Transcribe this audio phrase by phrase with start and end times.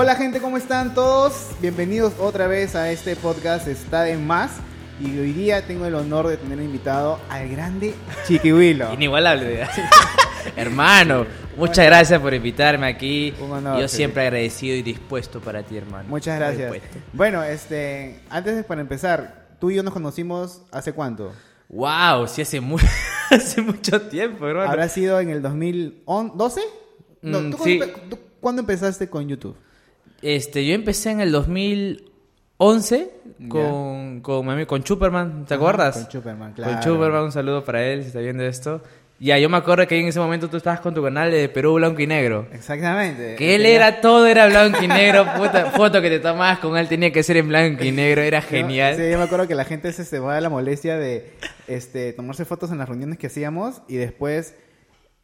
[0.00, 1.48] Hola gente, ¿cómo están todos?
[1.60, 4.52] Bienvenidos otra vez a este podcast Está de Más.
[5.00, 7.94] Y hoy día tengo el honor de tener invitado al grande
[8.26, 8.94] Chiquihuilo.
[8.94, 9.66] Inigualable.
[10.56, 11.26] hermano,
[11.56, 13.34] muchas gracias por invitarme aquí.
[13.40, 13.96] Un honor, Yo sí.
[13.96, 16.08] siempre agradecido y dispuesto para ti, hermano.
[16.08, 16.70] Muchas gracias.
[16.72, 16.98] Dispuesto.
[17.12, 21.32] Bueno, este, antes de para empezar, tú y yo nos conocimos hace cuánto?
[21.70, 22.78] Wow, sí hace, mu-
[23.30, 24.70] hace mucho tiempo, hermano.
[24.70, 26.60] ¿Habrá sido en el 2012?
[27.22, 27.78] No, Mm, ¿tú, sí.
[27.78, 29.56] cuándo, empe- tú cuándo empezaste con YouTube?
[30.22, 33.48] Este, yo empecé en el 2011 Ya.
[33.48, 35.96] con, con, mi amigo- con Chuperman, ¿te acuerdas?
[35.96, 36.72] con Chuperman, claro.
[36.72, 38.82] Con Chuperman, un saludo para él si está viendo esto.
[39.20, 41.74] Ya, yo me acuerdo que en ese momento tú estabas con tu canal de Perú
[41.74, 42.46] Blanco y Negro.
[42.52, 43.34] Exactamente.
[43.34, 46.86] Que él era todo, era blanco y negro, puta, foto que te tomabas con él
[46.88, 48.94] tenía que ser en blanco y negro, era genial.
[48.96, 51.32] Sí, yo me acuerdo que la gente se, se va a la molestia de
[51.66, 54.54] este, tomarse fotos en las reuniones que hacíamos y después...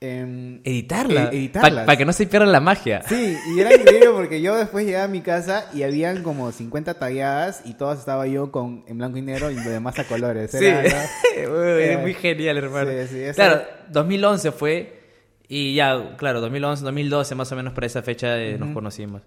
[0.04, 1.24] em, Editarla.
[1.32, 1.86] e- editarlas.
[1.86, 3.02] Para que no se pierda la magia.
[3.08, 6.94] Sí, y era increíble porque yo después llegaba a mi casa y habían como 50
[6.94, 10.50] talladas y todas estaba yo con en blanco y negro y lo demás a colores.
[10.50, 10.88] Sí, Era, ¿no?
[11.52, 12.91] Uy, Eh, es muy genial, hermano.
[12.91, 15.00] sí, sí, eso- Claro, 2011 fue
[15.48, 19.22] y ya, claro, 2011, 2012 más o menos para esa fecha eh, nos conocimos.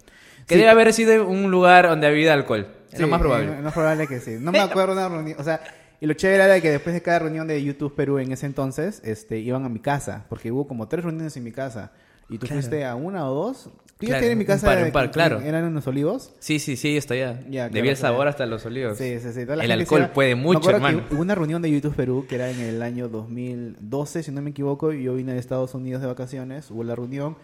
[0.48, 0.60] Que Sí.
[0.60, 2.68] debe haber sido un lugar donde había alcohol.
[2.92, 3.48] Es lo Sí, más probable.
[3.52, 4.38] eh, lo más probable que sí.
[4.40, 5.38] No me acuerdo de una reunión.
[5.40, 5.60] O sea,
[6.00, 9.02] y lo chévere era que después de cada reunión de YouTube Perú en ese entonces,
[9.04, 10.26] este, iban a mi casa.
[10.30, 11.92] Porque hubo como tres reuniones en mi casa.
[12.30, 12.62] Y tú Claro.
[12.62, 13.70] fuiste a una o dos.
[13.98, 14.68] Tú ya Claro, tenías en mi un casa.
[14.68, 15.40] par, un par, claro.
[15.42, 16.34] Eran en los olivos.
[16.40, 17.42] Sí, sí, sí, está ya.
[17.50, 18.98] Ya, Debía el sabor hasta los olivos.
[18.98, 19.44] Sí, sí, sí.
[19.46, 21.02] Toda la El gente alcohol puede mucho, hermano.
[21.10, 24.52] Hubo una reunión de YouTube Perú que era en el año 2012, si no me
[24.52, 24.92] equivoco.
[24.92, 26.70] Yo vine de Estados Unidos de vacaciones.
[26.70, 27.38] Hubo la reunión.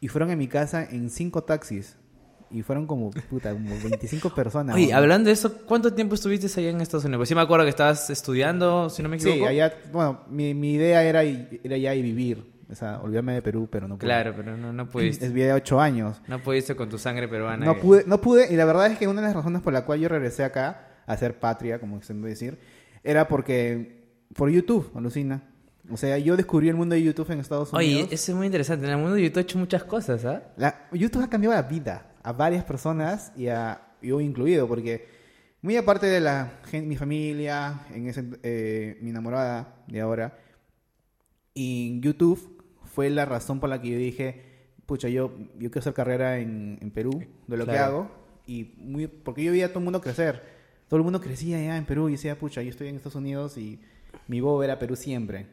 [0.00, 1.96] Y fueron a mi casa en cinco taxis.
[2.52, 4.74] Y fueron como, puta, como 25 personas.
[4.74, 4.96] Oye, ¿no?
[4.96, 7.20] hablando de eso, ¿cuánto tiempo estuviste allá en Estados Unidos?
[7.20, 9.38] Pues sí me acuerdo que estabas estudiando, si no me equivoco.
[9.38, 13.42] Sí, allá, bueno, mi, mi idea era ir, allá y vivir, o sea, olvidarme de
[13.42, 14.06] Perú, pero no pude.
[14.06, 15.28] Claro, pero no, no Es pudiste.
[15.28, 16.20] vida de ocho años.
[16.26, 17.64] No pudiste con tu sangre peruana.
[17.66, 19.72] No que- pude, no pude, y la verdad es que una de las razones por
[19.72, 22.58] la cual yo regresé acá a hacer patria, como se puede decir,
[23.04, 25.42] era porque, por YouTube, alucina.
[25.88, 28.04] O sea, yo descubrí el mundo de YouTube en Estados Unidos.
[28.06, 28.86] Oye, eso es muy interesante.
[28.86, 30.42] En el mundo de YouTube he hecho muchas cosas, ¿ah?
[30.56, 35.06] La- YouTube ha cambiado la vida a varias personas y a yo incluido, porque
[35.62, 40.38] muy aparte de la gen- mi familia, en ese, eh, mi enamorada de ahora,
[41.54, 44.42] y YouTube fue la razón por la que yo dije,
[44.86, 47.84] pucha, yo, yo quiero hacer carrera en, en Perú, de lo que Claro.
[47.86, 48.10] hago,
[48.46, 50.42] y muy, porque yo veía a todo el mundo crecer,
[50.88, 53.56] todo el mundo crecía allá en Perú y decía, pucha, yo estoy en Estados Unidos
[53.58, 53.78] y
[54.26, 55.46] mi bobo era Perú siempre.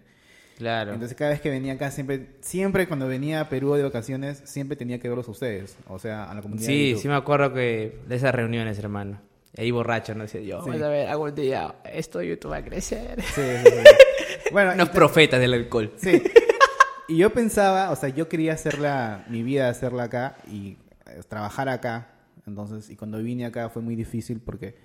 [0.57, 0.93] Claro.
[0.93, 4.75] Entonces cada vez que venía acá, siempre, siempre cuando venía a Perú de vacaciones, siempre
[4.75, 6.65] tenía que verlos a ustedes, o sea, a la comunidad.
[6.65, 9.21] Sí, sí me acuerdo que de esas reuniones, hermano.
[9.55, 10.23] Ahí borracho, ¿no?
[10.23, 10.69] Decía yo, sí.
[10.69, 13.21] vamos a ver, algún día esto YouTube va a crecer.
[13.21, 14.51] Sí, sí, sí.
[14.51, 15.93] bueno, Unos profetas del alcohol.
[15.97, 16.23] Sí.
[17.07, 21.69] Y yo pensaba, o sea, yo quería hacerla, mi vida hacerla acá y eh, trabajar
[21.69, 22.09] acá.
[22.45, 24.75] Entonces, y cuando vine acá fue muy difícil porque,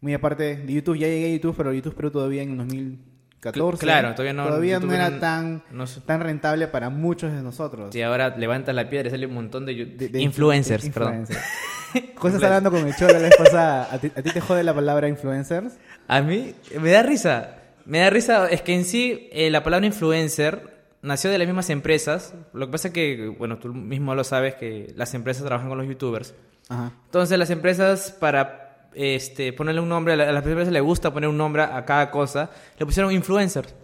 [0.00, 2.98] muy aparte de YouTube, ya llegué a YouTube, pero YouTube Perú todavía en el 2000...
[3.40, 3.80] 14.
[3.80, 6.02] Claro, todavía no, era tan, no sé.
[6.02, 7.94] tan rentable para muchos de nosotros.
[7.94, 11.38] Y ahora levanta la piedra y sale un montón de, de, influencers, influencers,
[11.92, 12.14] perdón.
[12.14, 13.88] Cosas hablando con el choro la vez pasada.
[13.92, 15.78] ¿A ti, te jode la palabra influencers?
[16.06, 17.56] A mí me da risa.
[17.86, 18.46] Me da risa.
[18.48, 22.34] Es que en sí eh, la palabra influencer nació de las mismas empresas.
[22.52, 25.78] Lo que pasa es que, bueno, tú mismo lo sabes, que las empresas trabajan con
[25.78, 26.34] los youtubers.
[26.68, 26.92] Ajá.
[27.06, 31.12] Entonces las empresas para este, ponerle un nombre, a la- a las empresas les gusta
[31.12, 33.74] poner un nombre a cada cosa, le pusieron influencers.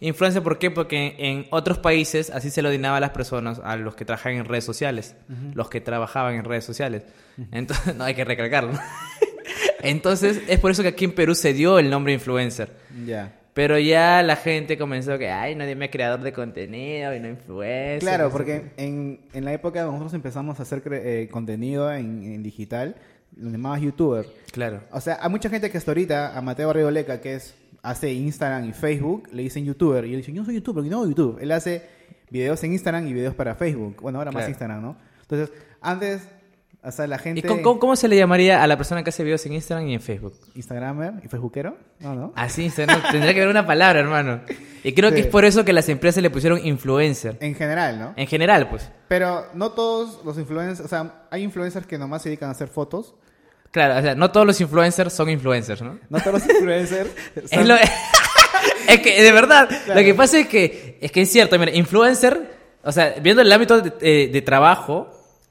[0.00, 0.70] Influencer, ¿por qué?
[0.72, 4.32] Porque en otros países así se lo dinaba a las personas, a los que trabajan
[4.32, 5.14] en redes sociales,
[5.54, 7.04] los que trabajaban en redes sociales.
[7.52, 8.72] Entonces, no hay que recalcarlo.
[9.82, 12.70] Entonces, es por eso que aquí en Perú se dio el nombre influencer.
[13.06, 13.32] Ya.
[13.54, 18.00] Pero ya la gente comenzó que, ay, no dime creador de contenido y no influencer.
[18.00, 22.42] Claro, no porque en, en la época nosotros empezamos a hacer eh, contenido en, en
[22.42, 22.96] digital,
[23.36, 24.24] lo llamabas youtuber.
[24.26, 24.52] qué.
[24.52, 24.80] Claro.
[24.90, 28.68] O sea, hay mucha gente que hasta ahorita, a Mateo Arrioleca, que es hace Instagram
[28.68, 30.04] y Facebook, le dicen youtuber.
[30.04, 31.38] Y él dice, yo no soy youtuber, yo no hago YouTube.
[31.40, 31.82] Él hace
[32.30, 33.96] videos en Instagram y videos para Facebook.
[34.00, 34.48] Bueno, ahora más.
[34.48, 34.96] Instagram, ¿no?
[35.22, 36.22] Entonces, antes,
[36.82, 37.40] o sea, la gente...
[37.40, 39.88] ¿Y cómo, cómo- cómo se le llamaría a la persona que hace videos en Instagram
[39.88, 40.34] y en Facebook?
[40.54, 42.32] Instagramer y Facebookero, no, no.
[42.36, 44.40] Así, se- no, tendría que haber una palabra, hermano.
[44.84, 45.16] Y creo Sí.
[45.16, 47.36] que es por eso que las empresas le pusieron influencer.
[47.40, 48.12] En general, ¿no?
[48.16, 48.90] En general, pues.
[49.08, 52.68] Pero no todos los influencers, o sea, hay influencers que nomás se dedican a hacer
[52.68, 53.14] fotos.
[53.72, 55.98] Claro, o sea, no todos los influencers son influencers, ¿no?
[56.08, 57.10] No todos los influencers.
[57.34, 57.74] Es, son- lo-
[58.88, 60.00] es que, de verdad, Claro.
[60.00, 62.50] lo que pasa es que, es que es cierto, mira, influencer,
[62.84, 65.08] o sea, viendo el ámbito de, de- de trabajo,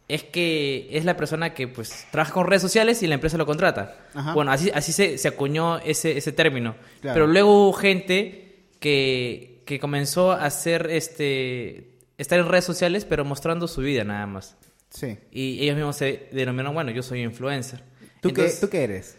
[0.08, 3.46] es que es la persona que, pues, trabaja con redes sociales y la empresa lo
[3.46, 3.96] contrata.
[4.14, 4.34] Ajá.
[4.34, 6.76] Bueno, así, así se, se acuñó ese, ese término.
[7.02, 7.14] Claro.
[7.16, 13.24] Pero luego hubo gente que, que comenzó a hacer, este, estar en redes sociales, pero
[13.26, 14.58] mostrando su vida nada más.
[14.90, 15.18] Sí.
[15.32, 17.82] Y ellos mismos se denominan, bueno, yo soy influencer.
[18.22, 19.18] ¿Tú, Entonces, qué, ¿Tú qué eres?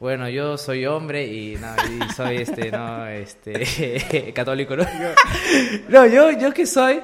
[0.00, 1.68] Bueno, yo soy hombre y, no,
[2.06, 4.84] y soy este, no, este, católico, ¿no?
[5.88, 7.00] No, yo, yo que soy,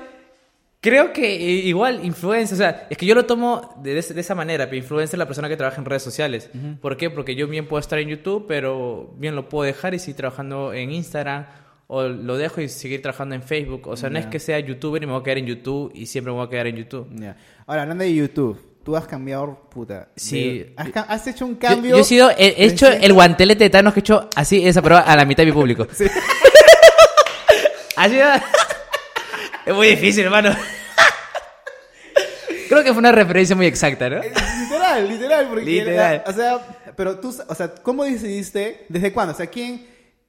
[0.81, 4.67] creo que igual influencer, o sea, es que yo lo tomo de, de- esa manera,
[4.67, 6.51] pero influencer es la persona que trabaja en redes sociales.
[6.81, 7.11] ¿Por qué?
[7.11, 10.73] Porque yo bien puedo estar en YouTube, pero bien lo puedo dejar y seguir trabajando
[10.75, 11.47] en Instagram,
[11.87, 13.89] o lo dejo y seguir trabajando en Facebook.
[13.89, 16.07] O sea, no es que sea youtuber y me voy a quedar en YouTube y
[16.07, 17.09] siempre me voy a quedar en YouTube.
[17.15, 17.37] Ya.
[17.67, 20.09] Ahora, hablando de YouTube, tú has cambiado, puta.
[20.17, 20.59] Sí.
[20.59, 21.91] de- has, has hecho un Yo, cambio.
[21.95, 24.83] yo he sido, he, he hecho el guantelete de Thanos que he hecho así, esa
[24.83, 25.87] prueba a la mitad de mi público.
[25.93, 26.07] Sí.
[28.09, 28.27] Sido...
[29.67, 30.51] Es muy difícil, hermano.
[32.69, 34.21] Creo que fue una referencia muy exacta, ¿no?
[34.23, 35.47] Literal, literal.
[35.49, 36.25] Porque, Literal.
[36.27, 36.59] O sea,
[36.97, 38.87] pero tú, o sea, ¿cómo decidiste?
[38.89, 39.35] ¿Desde cuándo?
[39.35, 39.87] O sea, ¿quién?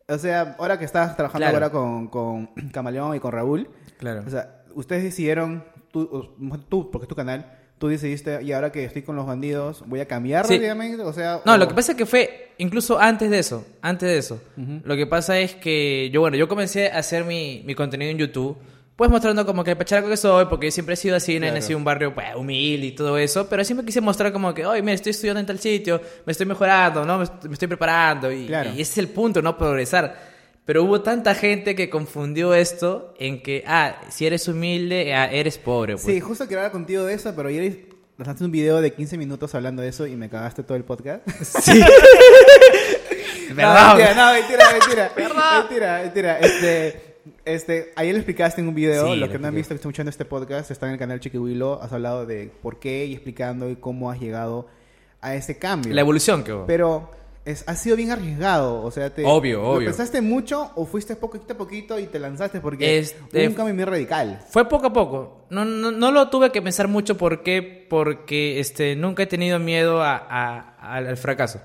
[0.07, 1.55] O sea, ahora que estás trabajando Claro.
[1.57, 3.67] ahora con, con Camaleón y con Raúl.
[3.97, 4.23] Claro.
[4.27, 6.35] O sea, ustedes decidieron, tú,
[6.69, 10.00] tú, porque es tu canal, tú decidiste, y ahora que estoy con los bandidos, voy
[10.01, 10.54] a cambiar Sí.
[10.54, 11.01] rápidamente.
[11.01, 14.07] O sea, No, o- lo que pasa es que fue incluso antes de eso, antes
[14.07, 14.39] de eso.
[14.86, 18.19] Lo que pasa es que yo, bueno, yo comencé a hacer mi, mi contenido en
[18.19, 18.56] YouTube,
[18.95, 21.39] pues mostrando como que el pacharaco que soy, porque yo siempre he sido así, he
[21.39, 21.56] Claro.
[21.56, 24.63] nacido en un barrio pues, humilde y todo eso, pero siempre quise mostrar como que,
[24.63, 27.18] oye, mira, estoy estudiando en tal sitio, me estoy mejorando, ¿no?
[27.18, 27.24] Me
[27.54, 28.69] estoy preparando y, Claro.
[28.75, 29.57] y ese es el punto, ¿no?
[29.57, 30.31] Progresar.
[30.71, 35.57] Pero hubo tanta gente que confundió esto en que, ah, si eres humilde, ah, eres
[35.57, 35.95] pobre.
[35.95, 36.06] Pues.
[36.06, 39.53] Sí, justo quería hablar contigo de eso, pero ayer lanzaste un video de 15 minutos
[39.53, 41.27] hablando de eso y me cagaste todo el podcast.
[41.44, 41.83] Sí.
[43.53, 45.12] No, mentira, no, mentira, mentira.
[45.59, 46.39] mentira, mentira.
[46.39, 49.07] Este, este, ayer lo explicaste en un video.
[49.07, 51.00] Sí, Los lo que no han visto, que están escuchando este podcast, está en el
[51.00, 51.81] canal Chiquihuilo.
[51.81, 54.69] Has hablado de por qué y explicando y cómo has llegado
[55.19, 55.94] a ese cambio.
[55.94, 56.65] La evolución que hubo.
[56.65, 57.12] Pero
[57.45, 58.81] es, ha sido bien arriesgado.
[58.83, 59.88] O sea, te, Obvio, ¿lo obvio.
[59.88, 62.59] pensaste mucho o fuiste poquito a poquito y te lanzaste?
[62.61, 64.39] Porque Es- eh, un cambio muy radical.
[64.49, 65.45] Fue poco a poco.
[65.49, 67.17] No, no, no lo tuve que pensar mucho.
[67.17, 67.85] ¿Por qué?
[67.89, 71.61] Porque este, nunca he tenido miedo a- a- al, al fracaso.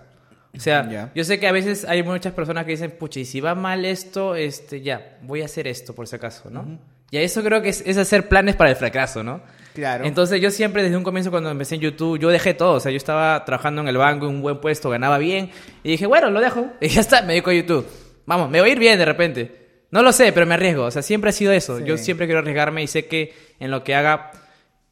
[0.57, 3.41] O sea, yo sé que a veces hay muchas personas que dicen, pucha, y si
[3.43, 6.79] va mal esto, este, ya, voy a hacer esto por si acaso, ¿no?
[7.11, 9.43] Y a eso creo que es, es hacer planes para el fracaso, ¿no?
[9.77, 10.07] Claro.
[10.07, 12.73] Entonces yo siempre desde un comienzo cuando empecé en YouTube, yo dejé todo.
[12.73, 15.51] O sea, yo estaba trabajando en el banco, en un buen puesto, ganaba bien.
[15.83, 16.73] Y dije, bueno, lo dejo.
[16.81, 17.87] Y ya está, me dedico a YouTube.
[18.25, 19.67] Vamos, me voy a ir bien de repente.
[19.91, 20.85] No lo sé, pero me arriesgo.
[20.85, 21.77] O sea, siempre ha sido eso.
[21.77, 21.85] Sí.
[21.85, 24.33] Yo siempre quiero arriesgarme y sé que en lo que haga,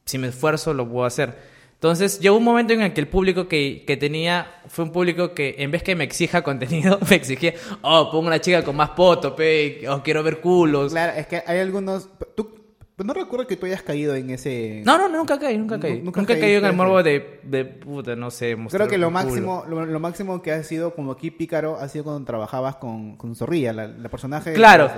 [0.05, 1.35] si me esfuerzo, lo puedo hacer.
[1.73, 5.35] Entonces, llegó un momento en el que el público que, que tenía fue un público
[5.35, 8.91] que en vez que me exija contenido, me exigía, oh, pongo una chica con más
[8.91, 10.93] poto, pe, o quiero ver culos.
[10.93, 12.11] Claro, es que hay algunos...
[12.35, 12.54] Tú,
[12.97, 14.83] pues no recuerdo que tú hayas caído en ese...
[14.85, 16.01] No, no, nunca caí, nunca caí.
[16.01, 19.85] Nunca caído en el morbo de, de puta, no sé, Creo que lo máximo, lo,
[19.85, 23.73] lo máximo que ha sido como aquí pícaro ha sido cuando trabajabas con, con Zorrilla,
[23.73, 24.53] la, la personaje.
[24.53, 24.91] Claro,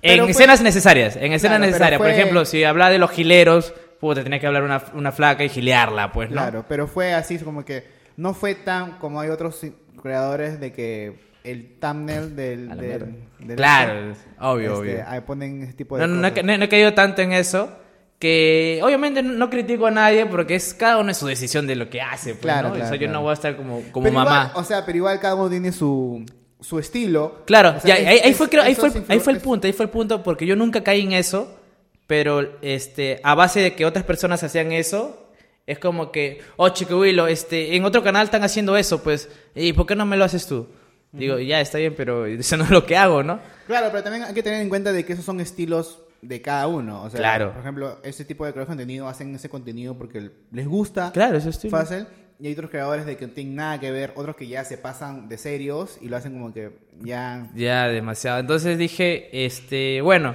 [0.00, 1.98] Pero en fue- escenas necesarias, en escenas Claro, pero necesarias.
[2.00, 5.48] Por ejemplo, si habla de los gileros, puta, tenía que hablar una, una flaca y
[5.50, 6.36] gilearla, pues, ¿no?
[6.36, 7.84] Claro, pero fue así como que
[8.16, 9.60] no fue tan como hay otros
[10.00, 12.68] creadores de que el thumbnail del...
[12.76, 15.04] Del- Claro, obvio, este, obvio.
[15.08, 16.44] ahí ponen ese tipo de No, no, no, he cosas.
[16.44, 17.72] ca- no- no he caído tanto en eso.
[18.20, 21.74] Que obviamente no- no critico a nadie porque es cada uno es su decisión de
[21.74, 22.30] lo que hace.
[22.34, 22.74] Pues, Claro, ¿no?
[22.74, 24.52] claro, o sea, yo no voy a estar como, como Pero igual, mamá.
[24.54, 26.24] o sea, pero igual cada uno tiene su,
[26.60, 27.42] su estilo.
[27.46, 29.72] Claro, O sea, ya, es- ahí, fue, creo, ahí, fue, ahí fue el punto, ahí
[29.72, 31.58] fue el punto, porque yo nunca caí en eso,
[32.06, 35.28] pero este, a base de que otras personas hacían eso,
[35.66, 39.72] es como que, oh, chico Willow, este, en otro canal están haciendo eso, pues, ¿y
[39.72, 40.68] por qué no me lo haces tú?
[41.12, 43.38] Digo, ya, está bien, pero eso no es lo que hago, ¿no?
[43.66, 46.66] Claro, pero también hay que tener en cuenta de que esos son estilos de cada
[46.68, 47.02] uno.
[47.02, 47.52] O sea, Claro.
[47.52, 51.10] por ejemplo, ese tipo de creadores de contenido hacen ese contenido porque les gusta.
[51.12, 51.70] Claro, eso estoy...
[51.70, 52.06] fácil.
[52.40, 54.76] Y hay otros creadores de que no tienen nada que ver, otros que ya se
[54.76, 57.48] pasan de serios y lo hacen como que ya...
[57.54, 58.40] Ya, demasiado.
[58.40, 60.34] Entonces dije, este, bueno.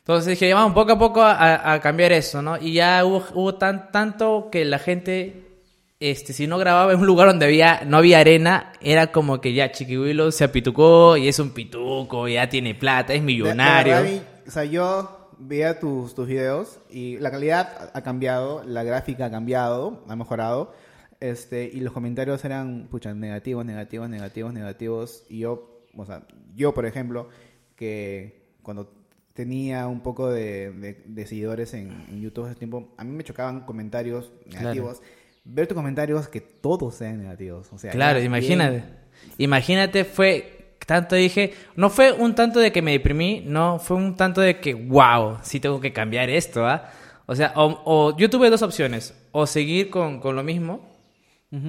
[0.00, 2.56] Entonces dije, vamos poco a poco a, a cambiar eso, ¿no?
[2.58, 5.47] Y ya hubo, hubo tan, tanto que la gente,
[6.00, 9.52] este, si no grababa en un lugar donde había, no había arena, era como que
[9.52, 13.94] ya Chiquihuilo se apitucó y es un pituco, ya tiene plata, es millonario.
[13.94, 19.26] verdad, o sea, yo veía tus, tus videos y la calidad ha cambiado, la gráfica
[19.26, 20.72] ha cambiado, ha mejorado.
[21.20, 25.24] Este, y los comentarios eran, pucha, negativos, negativos, negativos, negativos.
[25.28, 26.22] Y yo, o sea,
[26.54, 27.28] yo, por ejemplo,
[27.74, 28.92] que cuando
[29.34, 33.24] tenía un poco de, de- de seguidores en, en YouTube hace tiempo, a mí me
[33.24, 35.02] chocaban comentarios negativos.
[35.44, 37.68] Ver tus comentarios que todos sean negativos.
[37.72, 38.76] O sea, Claro, imagínate.
[38.76, 38.98] bien-
[39.38, 40.54] Imagínate, fue
[40.86, 44.58] tanto dije, no fue un tanto de que me deprimí, no, fue un tanto de
[44.58, 46.90] que, wow, sí tengo que cambiar esto, ¿ah?
[47.26, 50.88] O sea, o, o yo tuve dos opciones, o seguir con, con lo mismo,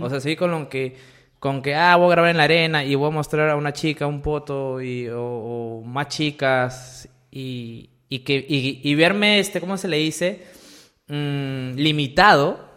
[0.01, 0.95] o sea, seguir con lo que,
[1.39, 3.73] con que, ah, voy a grabar en la arena y voy a mostrar a una
[3.73, 9.59] chica un poto y, o, o más chicas y, y que, y, y verme, este,
[9.59, 10.43] ¿cómo se le dice?
[11.07, 12.69] mm, limitado.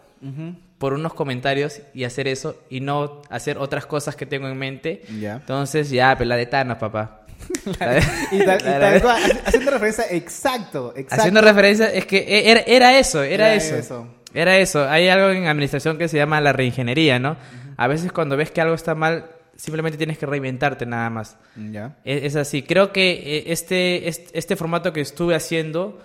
[0.83, 5.01] Por unos comentarios y hacer eso y no hacer otras cosas que tengo en mente.
[5.09, 7.21] Entonces, ya, pues la de Thanos, papá.
[8.33, 8.59] Y tal,
[8.97, 11.15] y cual, haci- haciendo referencia, exacto, exacto.
[11.15, 13.75] Haciendo referencia, es que e- era, era eso, era, Era eso.
[13.77, 14.07] eso.
[14.33, 14.89] Era eso.
[14.89, 17.37] Hay algo en administración que se llama la reingeniería, ¿no?
[17.77, 21.37] A veces cuando ves que algo está mal, simplemente tienes que reinventarte nada más.
[21.71, 21.95] Ya.
[22.03, 22.61] Es, es así.
[22.61, 26.01] Creo que eh, este, este, este formato que estuve haciendo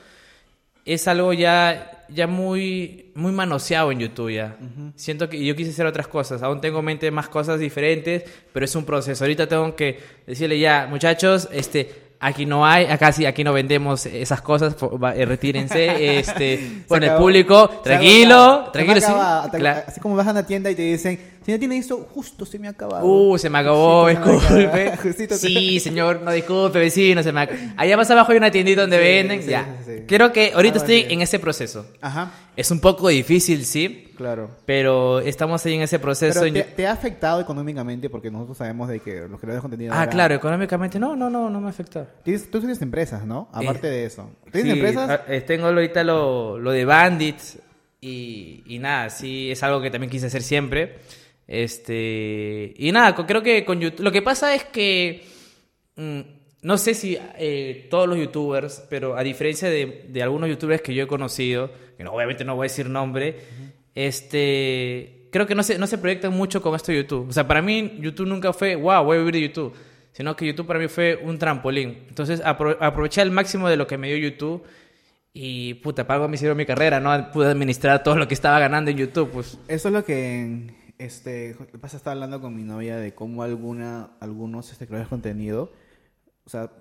[0.94, 4.56] es algo ya, ya muy, muy manoseado en YouTube ya.
[4.96, 6.42] Siento que yo quise hacer otras cosas.
[6.42, 9.24] Aún tengo en mente más cosas diferentes, pero es un proceso.
[9.24, 12.08] Ahorita tengo que decirle ya, muchachos, este...
[12.20, 14.74] Aquí no hay, acá sí, aquí no vendemos esas cosas,
[15.14, 19.12] eh, retírense, este, bueno, el público, tranquilo, tranquilo, sí.
[19.86, 22.66] Así como vas a una tienda y te dicen, no tiene eso, justo se me
[22.68, 23.06] ha acabado.
[23.06, 24.92] Uh, se me acabó, disculpe.
[25.38, 28.96] Sí, señor, no disculpe, vecino, se me ac- Allá más abajo hay una tiendita donde
[28.98, 29.76] Sí, venden, sí, ya.
[29.84, 29.92] sí.
[30.06, 31.14] Creo que ahorita Ah, estoy vale.
[31.14, 31.86] en ese proceso.
[32.00, 34.50] Ajá, Es un poco difícil, sí, claro.
[34.66, 36.40] pero estamos ahí en ese proceso.
[36.40, 39.92] Pero te, te ha afectado económicamente porque nosotros sabemos de que los creadores de contenido.
[39.94, 42.06] Ah, ahora- claro, económicamente no, no, no, no me afectó.
[42.24, 43.48] Tienes- tú tienes empresas, ¿no?
[43.52, 44.30] Aparte Eh, de eso.
[44.52, 45.08] ¿Tienes empresas?
[45.10, 47.58] ah, eh, tengo ahorita lo, lo de Bandits
[48.00, 50.98] y, y nada, sí, es algo que también quise hacer siempre.
[51.48, 55.24] Este, y nada, creo que con YouTube, lo que pasa es que,
[55.96, 56.20] mm,
[56.62, 60.94] no sé si eh, todos los youtubers, pero a diferencia de, de algunos youtubers que
[60.94, 63.36] yo he conocido, que no, obviamente no voy a decir nombre,
[63.94, 67.28] este, creo que no se, no se proyectan mucho con esto de YouTube.
[67.28, 69.74] O sea, para mí YouTube nunca fue, wow, voy a vivir de YouTube,
[70.12, 72.04] sino que YouTube para mí fue un trampolín.
[72.08, 74.62] Entonces apro- aproveché al máximo de lo que me dio YouTube
[75.32, 77.30] y puta, para algo me hicieron mi carrera, ¿no?
[77.32, 79.58] Pude administrar todo lo que estaba ganando en YouTube, pues.
[79.68, 80.66] Eso es lo que
[80.98, 85.72] este pasa estaba hablando con mi novia de cómo alguna algunos este creadores de contenido
[86.44, 86.72] o sea,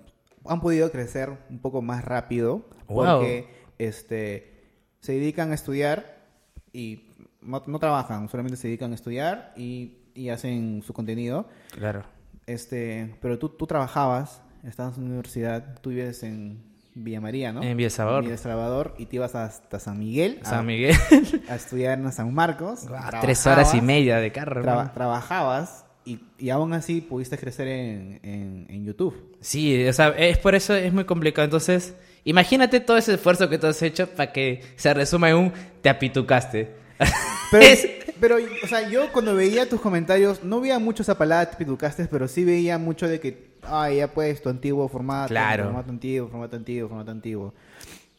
[0.46, 3.18] han podido crecer un poco más rápido Wow.
[3.18, 3.48] porque
[3.78, 4.54] este
[5.00, 6.24] se dedican a estudiar
[6.72, 7.10] y
[7.42, 11.48] no, no trabajan, solamente se dedican a estudiar y, y hacen su contenido.
[11.72, 12.04] Claro.
[12.46, 16.62] Este, pero tú, tú trabajabas, estabas en la universidad, tú vives en
[17.04, 17.62] Villa María, ¿no?
[17.62, 18.24] En Villa Salvador.
[18.24, 20.94] Villa Salvador y te ibas hasta San Miguel a- San Miguel.
[21.48, 22.86] a estudiar en San Marcos.
[23.20, 24.62] Tres horas y media de carro.
[24.62, 29.14] traba- trabajabas y, y aún así pudiste crecer en, en, en YouTube.
[29.40, 31.44] Sí, o sea, es por eso es muy complicado.
[31.44, 35.52] Entonces, imagínate todo ese esfuerzo que tú has hecho para que se resuma en un
[35.82, 36.74] te apitucaste.
[37.50, 37.88] Pero, Es-
[38.20, 42.26] pero, o sea, yo cuando veía tus comentarios, no veía mucho esa palabra pitucaste, pero
[42.26, 45.64] sí veía mucho de que, ay, ya pues, tu antiguo formato, Claro.
[45.64, 47.52] formato antiguo, formato antiguo, formato antiguo.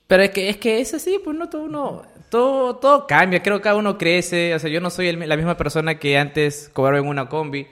[0.08, 3.58] Pero es que es que es así, pues no todo uno todo todo cambia, creo
[3.58, 6.70] que cada uno crece, o sea, yo no soy el- la misma persona que antes
[6.74, 7.68] cobraba en una combi.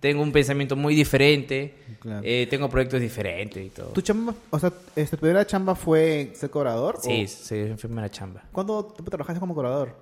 [0.00, 1.74] Tengo un pensamiento muy diferente.
[2.00, 2.22] Claro.
[2.24, 3.88] eh, tengo proyectos diferentes y todo.
[3.88, 6.96] ¿Tu chamba, o sea, este, tu primera chamba fue ser cobrador?
[7.02, 8.42] Sí, o sí, fue primera chamba.
[8.52, 9.94] ¿Cuándo trabajaste como cobrador?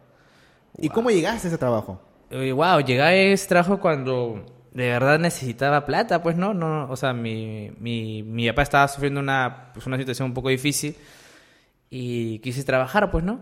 [0.77, 2.01] ¿Y cómo llegaste a ese trabajo?
[2.31, 6.97] Eh, wow, llegué a ese trabajo cuando de verdad necesitaba plata, pues no, no, o
[6.97, 10.97] sea, mi, mi, mi papá estaba sufriendo una, pues, una situación un poco difícil
[11.91, 13.41] y quise trabajar, pues no.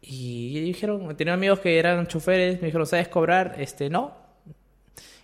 [0.00, 3.56] Y dijeron, tenía amigos que eran choferes, me dijeron, ¿sabes cobrar?
[3.58, 4.23] Este, no.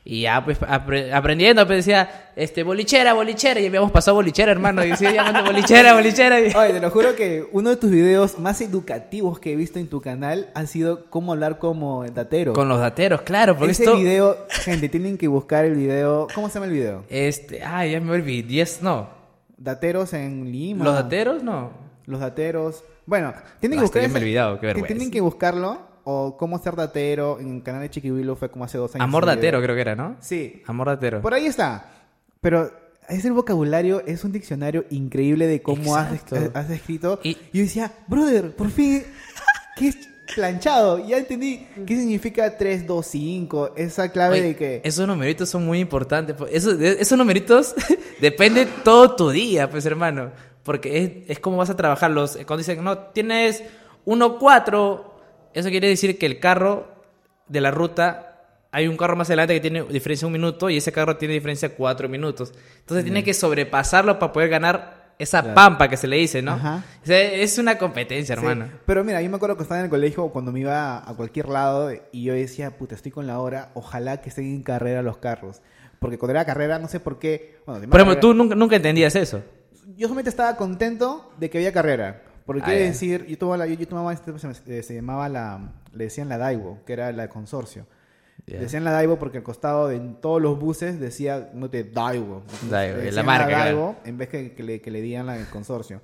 [0.02, 4.82] Y ya, pues, apre- aprendiendo, pues decía, este, bolichera, bolichera, y habíamos pasado bolichera, hermano,
[4.82, 6.40] y decía, llamando bolichera, bolichera.
[6.40, 9.78] y- Oye, te lo juro que uno de tus videos más educativos que he visto
[9.78, 12.54] en tu canal ha sido cómo hablar como datero.
[12.54, 13.96] Con los dateros, claro, porque Ese esto...
[13.98, 16.28] video, gente, tienen que buscar el video.
[16.34, 17.04] ¿Cómo se llama el video?
[17.10, 19.10] Este, ah, ya me olvidé, 10, no.
[19.58, 20.82] Dateros en Lima.
[20.82, 21.42] ¿Los dateros?
[21.42, 21.72] No.
[22.06, 22.82] Los dateros.
[23.04, 24.02] Bueno, tienen que buscar.
[24.02, 24.88] ese- olvidado, qué vergüenza.
[24.94, 25.89] Tienen que buscarlo.
[26.12, 27.38] O cómo ser datero.
[27.38, 29.04] En el canal de Chiquihuilo fue como hace dos años.
[29.04, 30.16] Amor datero creo que era, ¿no?
[30.20, 30.62] Sí.
[30.66, 31.20] Amor datero.
[31.22, 31.84] Por ahí está.
[32.40, 32.70] Pero
[33.08, 36.50] es el vocabulario, es un diccionario increíble de cómo has, Exacto.
[36.58, 37.20] has escrito.
[37.22, 39.04] Y- Y yo decía, brother, por fin,
[39.76, 39.96] ¿qué es
[40.34, 41.04] planchado?
[41.06, 44.80] Ya entendí qué significa 3, 2, 5, esa clave Oye, de que...
[44.84, 46.34] Esos numeritos son muy importantes.
[46.36, 47.74] pues, Esos, esos numeritos
[48.20, 50.30] depende todo tu día, pues hermano.
[50.62, 52.32] Porque es, es como vas a trabajarlos.
[52.46, 53.62] Cuando dicen, no, tienes
[54.04, 55.09] 1, 4,
[55.54, 56.88] eso quiere decir que el carro
[57.48, 58.26] de la ruta,
[58.72, 61.74] hay un carro más adelante que tiene diferencia un minuto y ese carro tiene diferencia
[61.74, 62.52] cuatro minutos.
[62.80, 65.54] Entonces tiene que sobrepasarlo para poder ganar esa Claro.
[65.54, 66.52] pampa que se le dice, ¿no?
[66.52, 66.82] Ajá.
[67.02, 68.70] O sea, es una competencia, Sí, hermano.
[68.86, 71.48] Pero mira, yo me acuerdo que estaba en el colegio cuando me iba a cualquier
[71.48, 75.18] lado y yo decía, puta, estoy con la hora, ojalá que estén en carrera los
[75.18, 75.60] carros.
[75.98, 77.58] Porque cuando era carrera, no sé por qué...
[77.66, 79.42] Bueno, carrera- tú nunca, nunca entendías eso.
[79.96, 82.22] Yo solamente estaba contento de que había carrera.
[82.46, 85.28] Porque Ah, quiere decir, yo tomaba, la, yo, yo tomaba este, se, eh, se llamaba
[85.28, 87.86] la, le decían la Daibo, que era la de consorcio.
[88.46, 88.58] Ya.
[88.58, 92.42] Decían la Daibo porque al costado de todos los buses decía, no te Daibo.
[92.68, 93.64] Daibo, la marca, claro.
[93.64, 96.00] Daibo en vez que, que le, que le digan la del consorcio.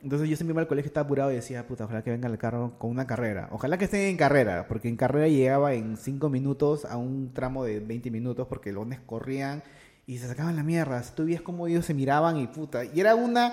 [0.00, 2.38] Entonces yo siempre iba al colegio, estaba apurado y decía, puta, ojalá que venga el
[2.38, 3.48] carro con una carrera.
[3.50, 7.64] Ojalá que estén en carrera, porque en carrera llegaba en 5 minutos a un tramo
[7.64, 9.62] de 20 minutos porque los corrían
[10.06, 11.02] y se sacaban la mierda.
[11.14, 12.84] Tú veías cómo ellos se miraban y puta.
[12.84, 13.52] Y era una...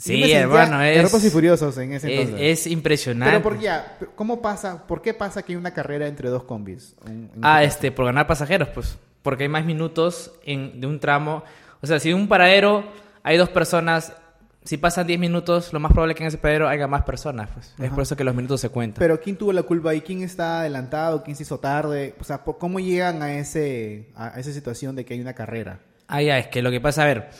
[0.00, 2.60] Sí, hermano, es- Rápidos y furiosos en ese Es, entonces.
[2.60, 3.30] es impresionante.
[3.32, 4.86] Pero por ya, ¿cómo pasa?
[4.86, 6.94] ¿Por qué pasa que hay una carrera entre dos combis?
[7.06, 8.96] En- en Ah, este por ganar pasajeros, pues.
[9.22, 11.42] Porque hay más minutos en, de un tramo.
[11.82, 12.84] O sea, si en un paradero
[13.22, 14.14] hay dos personas,
[14.64, 17.50] si pasan 10 minutos, lo más probable es que en ese paradero haya más personas,
[17.52, 17.74] pues.
[17.78, 18.98] Es por eso que los minutos se cuentan.
[18.98, 21.22] Pero ¿quién tuvo la culpa y quién está adelantado?
[21.22, 22.14] ¿Quién se hizo tarde?
[22.20, 25.80] O sea, ¿por- ¿cómo llegan a ese a esa situación de que hay una carrera?
[26.08, 27.30] Ah, ya, es que lo que pasa, a ver.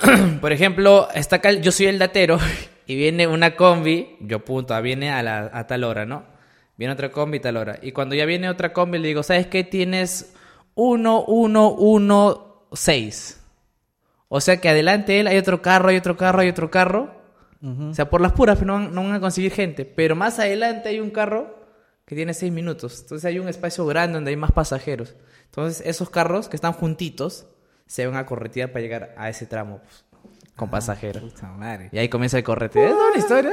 [0.40, 2.38] Por ejemplo, está acá, yo soy el datero
[2.86, 6.24] y viene una combi, yo punto, viene a, la, a tal hora, ¿no?
[6.76, 7.78] Viene otra combi a tal hora.
[7.82, 9.64] Y cuando ya viene otra combi, le digo, ¿sabes qué?
[9.64, 10.34] Tienes
[10.74, 13.40] 1, 1, 1, 6.
[14.28, 17.14] O sea que adelante de él hay otro carro, hay otro carro, hay otro carro.
[17.62, 19.84] O sea, por las puras, pero no, van- no van a conseguir gente.
[19.84, 21.58] Pero más adelante hay un carro
[22.04, 23.00] que tiene 6 minutos.
[23.00, 25.16] Entonces hay un espacio grande donde hay más pasajeros.
[25.46, 27.46] Entonces esos carros que están juntitos
[27.86, 30.04] se van a corretear para llegar a ese tramo pues,
[30.56, 31.22] con pasajeros.
[31.32, 31.88] Puta madre.
[31.92, 32.88] Y ahí comienza el correteo.
[32.88, 33.50] Es una historia.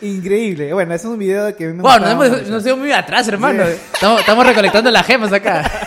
[0.00, 0.72] Increíble.
[0.72, 3.62] Bueno, es un video que me Bueno, nos hemos, nos hemos muy atrás, hermano.
[3.64, 5.70] Estamos, estamos recolectando las gemas acá.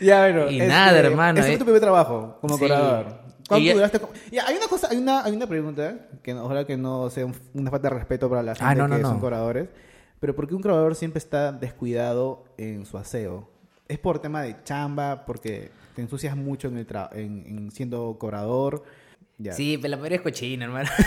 [0.00, 0.50] Ya, bueno.
[0.50, 1.52] Y nada, hermano, Ese eh.
[1.52, 2.60] fue tu primer trabajo como Sí.
[2.62, 3.06] cobrador.
[3.06, 4.00] Y ¿Cuánto ya- duraste?
[4.30, 7.26] Ya, hay una cosa, hay una, hay una pregunta que no- ojalá que no sea
[7.26, 9.20] un- una falta de respeto para la gente Ah, no, no, que son no.
[9.20, 9.68] cobradores.
[10.18, 13.49] Pero ¿por qué un cobrador siempre está descuidado en su aseo?
[13.90, 15.24] ¿Es por tema de chamba?
[15.26, 18.84] ¿Porque te ensucias mucho en, el tra- en, en siendo cobrador?
[19.38, 19.52] Ya.
[19.52, 20.88] Sí, pero la mayoría es cochina, hermano.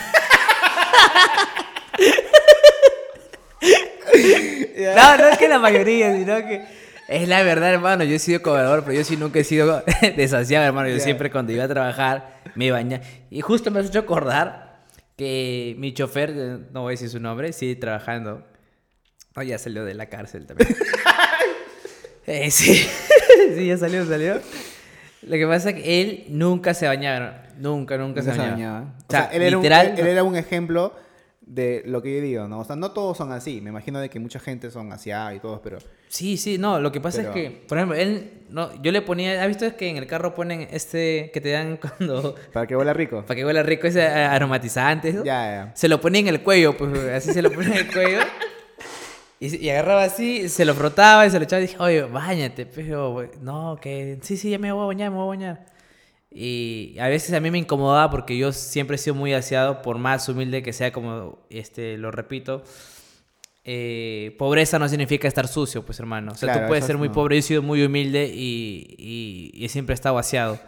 [4.95, 6.65] No, no es que la mayoría, sino que
[7.07, 8.03] es la verdad, hermano.
[8.03, 9.83] Yo he sido cobrador, pero yo sí nunca he sido
[10.15, 10.89] desasiado, hermano.
[10.89, 13.03] Yo siempre cuando iba a trabajar me bañaba.
[13.29, 14.83] Y justo me has hecho acordar
[15.15, 18.45] que mi chofer, eh, no voy a decir su nombre, sigue trabajando.
[19.35, 20.69] No, ya salió de la cárcel también.
[22.25, 22.75] Eh, sí,
[23.55, 24.39] sí, ya salió, salió.
[25.23, 28.51] Lo que pasa es que él nunca se bañaba, nunca, nunca, Nunca se se bañaba.
[28.79, 28.93] bañaba.
[29.07, 30.93] O sea, él, era un, literal, él- él era un ejemplo
[31.45, 32.59] de lo que yo digo, ¿no?
[32.59, 33.59] O sea, no todos son así.
[33.61, 35.77] Me imagino de que mucha gente son así ah, y todos, pero...
[36.07, 39.01] Sí, sí, no, lo que pasa Pero- es que, por ejemplo, él, no, yo le
[39.01, 42.75] ponía, ¿has visto que en el carro ponen este que te dan cuando, Para que
[42.77, 43.23] huela rico.
[43.25, 45.11] para que huela rico, ese a- aromatizante?
[45.11, 45.23] ¿no?
[45.25, 45.71] Ya, ya.
[45.75, 48.19] Se lo ponía en el cuello, pues así se lo ponía en el cuello.
[49.39, 52.65] Y, y agarraba así, se lo frotaba y se lo echaba y dije, oye, bañate,
[52.65, 55.65] pero, no, que, sí, sí, ya me voy a bañar, me voy a bañar.
[56.31, 59.97] Y a veces a mí me incomodaba porque yo siempre he sido muy aseado, por
[59.97, 62.63] más humilde que sea, como este, lo repito.
[63.65, 66.31] eh, pobreza no significa estar sucio, pues hermano.
[66.31, 67.13] O sea, Claro, tú puedes ser muy no.
[67.13, 70.59] pobre, yo he sido muy humilde y, y, y siempre he estado aseado.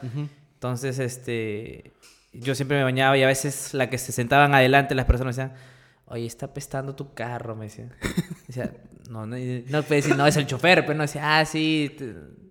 [0.53, 1.91] Entonces, este,
[2.31, 5.53] yo siempre me bañaba y a veces la que se sentaban adelante las personas decían,
[6.07, 7.67] oye, está pestando tu carro, me.
[8.47, 8.71] Decía,
[9.09, 11.95] no, no, no puede decir, no, es el chofer, pero no decía, ah, sí.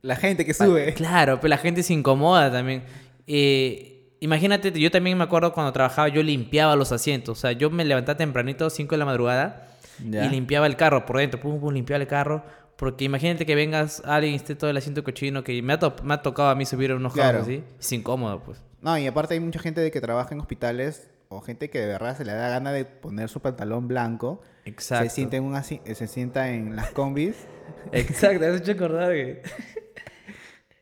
[0.02, 0.92] La gente que sube.
[0.94, 2.82] Claro, pero la gente se incomoda también.
[3.26, 7.38] Eh, imagínate, yo también me acuerdo cuando trabajaba, yo limpiaba los asientos.
[7.38, 9.68] O sea, yo me levantaba tempranito, 5 de la madrugada,
[10.04, 10.26] Ya.
[10.26, 11.40] y limpiaba el carro por dentro.
[11.40, 12.44] Pum, pum, limpiaba el carro.
[12.76, 15.94] Porque imagínate que vengas alguien y esté todo el asiento cochino, que me ha, to-
[16.02, 17.38] me ha tocado a mí subir unos Claro.
[17.38, 17.62] carros así.
[17.78, 18.60] Es incómodo, pues.
[18.82, 21.86] No, y aparte hay mucha gente de que trabaja en hospitales o gente que de
[21.86, 24.40] verdad se le da gana de poner su pantalón blanco.
[24.64, 25.04] Exacto.
[25.08, 27.36] Se sienta en, un asi- se sienta en las combis.
[27.92, 29.42] Exacto, has hecho acordar que...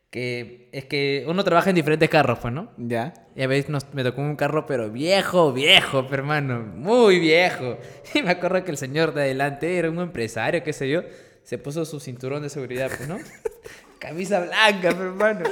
[0.09, 2.71] que es que uno trabaja en diferentes carros, pues, ¿no?
[2.77, 3.13] Ya.
[3.35, 7.77] Y a veces nos- me tocó un carro, pero viejo, viejo, hermano, muy viejo.
[8.13, 11.01] Y me acuerdo que el señor de adelante era un empresario, qué sé yo,
[11.43, 13.17] se puso su cinturón de seguridad, pues, ¿no?
[13.99, 15.45] Camisa blanca, pero, hermano.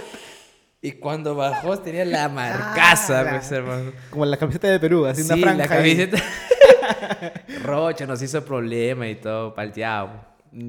[0.82, 3.91] Y cuando bajó tenía la marcaza, Ah, la- pues, hermano.
[4.10, 5.58] Como la camiseta de Perú, así una Sí, franja.
[5.58, 6.17] la camiseta.
[7.63, 10.10] Rocha nos hizo problema y todo, palteado.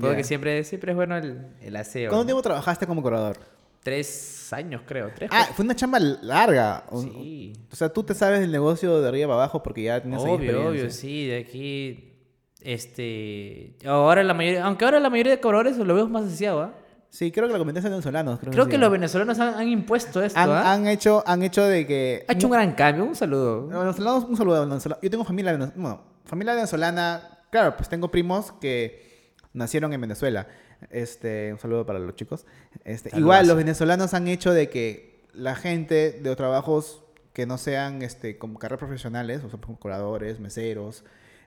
[0.01, 0.25] Porque Ya.
[0.25, 2.11] siempre, siempre es bueno el, el aseo.
[2.11, 2.27] ¿Cuánto ¿no?
[2.27, 3.38] tiempo trabajaste como cobrador?
[3.83, 5.11] Tres años, creo.
[5.14, 6.85] Tres, Ah, fue una chamba larga.
[7.01, 7.53] Sí.
[7.72, 10.31] o sea, tú te sabes del negocio de arriba para abajo porque ya tienes ahí
[10.31, 12.12] Obvio, obvio, sí, de aquí,
[12.61, 16.75] este, ahora la mayoría, aunque ahora la mayoría de cobradores lo veo más asociado, ¿ah?
[17.12, 18.40] Sí, creo que lo comentaste en venezolanos.
[18.40, 20.72] Creo, que los venezolanos han, han impuesto esto, han, ¿ah?
[20.72, 22.25] han hecho, han hecho de que...
[22.27, 23.68] Ha hecho un gran cambio, un saludo.
[23.70, 25.03] Los venezolanos, un saludo a los venezolanos.
[25.03, 27.40] Yo tengo familia, venez- bueno, familia venezolana.
[27.51, 30.46] Claro, pues tengo primos que nacieron en Venezuela.
[30.88, 32.46] Este, un saludo para los chicos.
[32.83, 33.18] Este, Saludazo.
[33.20, 38.38] igual los venezolanos han hecho de que la gente de trabajos que no sean este,
[38.38, 41.05] como carreras profesionales, o sea, como curadores, meseros,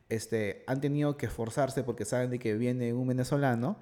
[0.10, 3.78] este, han tenido que esforzarse porque saben de que viene un venezolano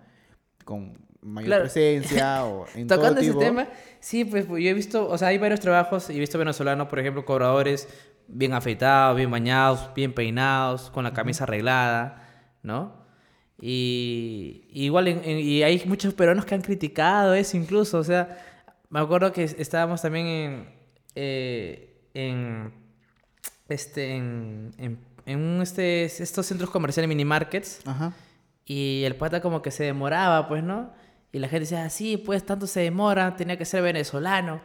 [0.64, 1.64] con mayor Claro.
[1.64, 3.40] presencia o en todo Tocando ese tipo.
[3.40, 3.68] tema,
[4.00, 7.00] sí, pues yo he visto, o sea, hay varios trabajos, y he visto venezolanos, por
[7.00, 7.88] ejemplo, cobradores
[8.28, 12.28] bien afeitados, bien bañados, bien peinados, con la camisa arreglada,
[12.64, 13.04] ¿no?
[13.62, 18.04] Y, y igual, en- en- y hay muchos peruanos que han criticado eso incluso, o
[18.04, 18.38] sea,
[18.90, 20.70] me acuerdo que estábamos también en,
[21.16, 22.74] eh, en,
[23.70, 28.14] este, en, en, en un, este, estos centros comerciales mini markets, Ajá.
[28.66, 30.92] y el pata como que se demoraba, pues, ¿no?
[31.34, 34.62] Y la gente decía, sí, pues tanto se demora, tenía que ser venezolano.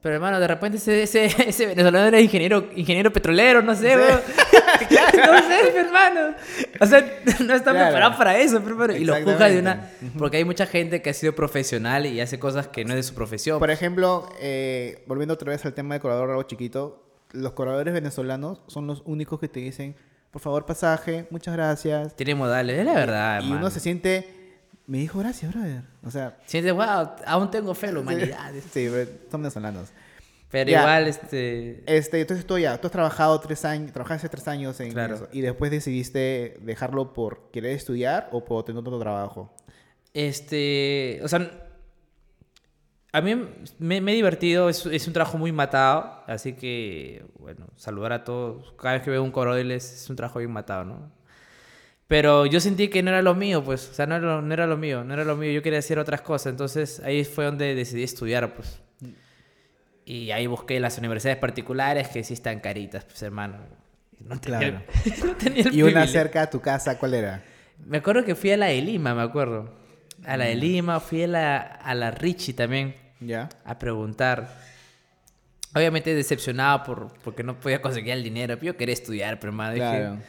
[0.00, 4.20] Pero hermano, de repente ese, ese, ese venezolano era ingeniero, ingeniero petrolero, no sé, weón.
[4.90, 6.34] no sé, hermano.
[6.80, 7.00] O sea,
[7.44, 7.86] no está Claro.
[7.86, 8.96] preparado para eso, pero, hermano.
[8.96, 9.90] Y lo juzga de una...
[10.18, 13.02] Porque hay mucha gente que ha sido profesional y hace cosas que no es de
[13.02, 13.58] su profesión.
[13.58, 18.62] Por ejemplo, eh, volviendo otra vez al tema de cobrador rabo chiquito, los cobradores venezolanos
[18.68, 19.96] son los únicos que te dicen,
[20.30, 22.14] por favor, pasaje, muchas gracias.
[22.16, 23.56] Tiene modales, es la verdad, y hermano.
[23.56, 24.37] uno se siente,
[24.88, 25.82] me dijo gracias, brother.
[26.04, 28.52] O sea, Siente, wow, aún tengo fe en la humanidad.
[28.72, 29.90] sí, pero son venezolanos.
[30.50, 30.80] Pero Ya.
[30.80, 31.84] igual, este...
[31.86, 35.14] Este, entonces tú ya, tú has trabajado tres años, trabajaste tres años en Claro.
[35.16, 39.54] eso, y después decidiste dejarlo por querer estudiar o por tener otro trabajo.
[40.14, 41.50] Este, o sea,
[43.12, 43.34] a mí
[43.78, 48.24] me, me he divertido, es, es un trabajo muy matado, así que, bueno, saludar a
[48.24, 48.72] todos.
[48.78, 51.12] Cada vez que veo un coroel es, es un trabajo bien matado, ¿no?
[52.08, 54.52] Pero yo sentí que no era lo mío, pues, o sea, no era, lo- no
[54.54, 57.44] era lo mío, no era lo mío, yo quería hacer otras cosas, entonces ahí fue
[57.44, 58.80] donde decidí estudiar, pues.
[60.06, 63.58] Y ahí busqué las universidades particulares que sí están caritas, pues, hermano.
[64.20, 64.82] No tenía, Claro.
[65.26, 66.12] no tenía el Y una privilegio.
[66.20, 67.42] cerca a tu casa, ¿cuál era?
[67.86, 69.70] Me acuerdo que fui a la de Lima, me acuerdo.
[70.24, 73.50] A la de Lima, fui a la, a la Richie también ¿Ya?
[73.64, 74.48] a preguntar.
[75.74, 78.56] Obviamente decepcionado por, porque no podía conseguir el dinero.
[78.58, 80.12] pero Yo quería estudiar, pero hermano, Claro.
[80.14, 80.22] dije,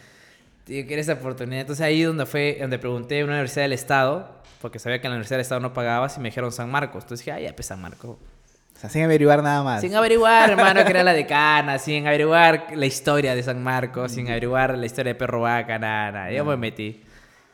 [0.69, 1.61] yo quería esa oportunidad.
[1.61, 4.29] Entonces ahí donde fue, donde pregunté en una universidad del Estado,
[4.61, 7.03] porque sabía que en la universidad del Estado no pagaba, y me dijeron San Marcos.
[7.03, 8.11] Entonces dije, ah, ya, pues San Marcos.
[8.11, 9.81] O sea, sin averiguar nada más.
[9.81, 14.29] Sin averiguar, hermano, que era la decana, sin averiguar la historia de San Marcos, sin
[14.29, 16.31] averiguar la historia de Perro Vaca, nada, nada.
[16.31, 17.01] Yo me metí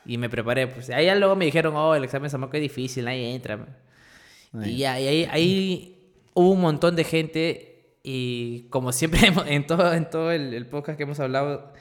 [0.05, 0.67] y me preparé.
[0.67, 3.57] Pues ahí luego me dijeron, oh, el examen de San Marcos es difícil, ahí entra.
[4.63, 9.93] Y, ya, y ahí, ahí hubo un montón de gente y como siempre en todo,
[9.93, 11.73] en todo el, el podcast que hemos hablado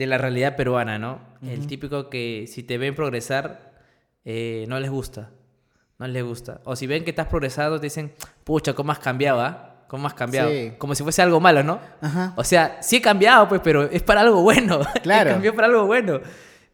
[0.00, 1.20] de la realidad peruana, ¿no?
[1.42, 3.74] El típico que si te ven progresar,
[4.24, 5.28] eh, no les gusta.
[5.98, 6.62] No les gusta.
[6.64, 9.84] O si ven que estás progresando, te dicen, pucha, ¿cómo has cambiado, ah?
[9.88, 10.48] ¿Cómo has cambiado?
[10.48, 10.72] Sí.
[10.78, 11.80] Como si fuese algo malo, ¿no?
[12.00, 12.32] Ajá.
[12.36, 14.80] O sea, sí he cambiado, pues, pero es para algo bueno.
[15.02, 15.32] Claro.
[15.32, 16.20] Cambió para algo bueno.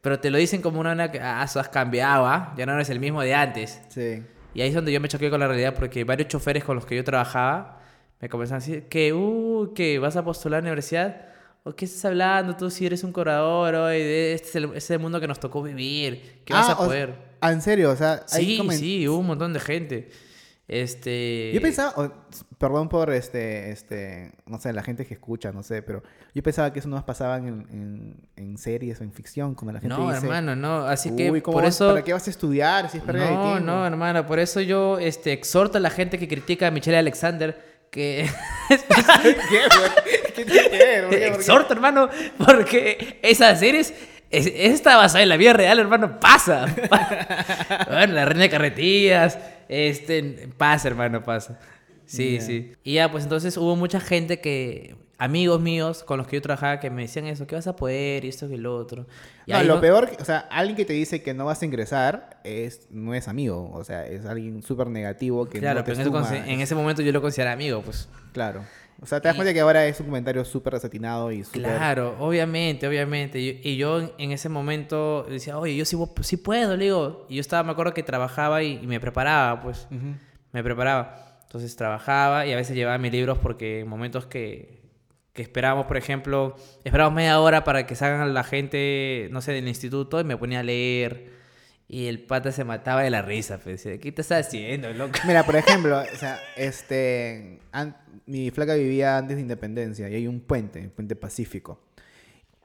[0.01, 2.55] Pero te lo dicen como una, ah, eso has cambiado, ¿ah?
[2.57, 3.83] Ya no eres el mismo de antes.
[3.89, 4.23] Sí.
[4.55, 6.87] Y ahí es donde yo me choqué con la realidad porque varios choferes con los
[6.87, 7.81] que yo trabajaba
[8.21, 11.36] me comenzaron a decir que, uh, que vas a postular a la universidad.
[11.69, 13.75] ¿O qué estás hablando tú si eres un cobrador?
[13.75, 16.43] Oye, de- este es el, este es el mundo que nos tocó vivir.
[16.45, 17.15] ¿Qué vas Ah, a o- poder?
[17.41, 20.09] Ah, en serio, o sea, Sí, comen- sí, hubo un montón de gente.
[20.69, 21.53] Este...
[21.55, 22.13] Yo pensaba, o-
[22.59, 26.03] perdón por este, este, no sé, la gente que escucha, no sé, pero
[26.35, 29.73] yo pensaba que eso no más pasaba en, en, en series o en ficción, cuando
[29.75, 30.79] la gente No, dice, hermano, no.
[30.87, 31.89] Así que "Uy, ¿cómo por vas- eso...
[31.89, 33.61] ¿para qué vas a estudiar si es pérdida de No, tiempo?
[33.61, 37.76] no, hermano, por eso yo este, exhorto a la gente que critica a Michelle Alexander
[37.91, 38.29] que...
[38.69, 39.37] ¿Qué?
[39.49, 40.43] ¿Qué.
[41.03, 41.27] ¿Por qué?
[41.35, 43.95] exhorto, hermano, porque esas series...
[44.31, 46.67] es- Esta basada en la vida real, hermano, pasa.
[47.89, 51.59] bueno, la reina de carretillas, este, pasa, hermano, pasa.
[52.07, 52.73] Sí, sí.
[52.85, 56.79] Y ya, pues entonces hubo mucha gente que, amigos míos con los que yo trabajaba,
[56.81, 59.07] que me decían eso, que vas a poder y esto y lo otro.
[59.47, 61.65] Y No, lo no- peor, o sea, alguien que te dice que no vas a
[61.65, 65.93] ingresar es, no es amigo, o sea, es alguien súper negativo que Claro, no te
[65.93, 66.47] pero en ese, suma.
[66.53, 68.09] en ese momento yo lo consideraba amigo, pues.
[68.33, 68.63] Claro.
[69.01, 71.63] O sea, te das Y- cuenta que ahora es un comentario súper desatinado y súper...
[71.65, 73.39] Claro, obviamente, obviamente.
[73.39, 77.27] Y, yo en, ese momento decía, oye, yo sí, sí puedo, le digo.
[77.29, 79.87] Y yo estaba, me acuerdo que trabajaba y, y me preparaba, pues.
[79.91, 80.15] Ujú.
[80.53, 81.41] Me preparaba.
[81.43, 84.81] Entonces trabajaba y a veces llevaba mis libros porque en momentos que,
[85.37, 89.69] que esperábamos, por ejemplo, esperábamos media hora para que salgan la gente, no sé, del
[89.69, 91.37] instituto y me ponía a leer.
[91.89, 93.85] Y el pata se mataba de la risa, pues.
[93.85, 95.13] decía, ¿Qué te estás haciendo, loco?
[95.27, 97.61] Mira, por ejemplo, o sea, este,
[98.25, 101.81] mi flaca vivía antes de Independencia y hay un puente, el puente Pacífico.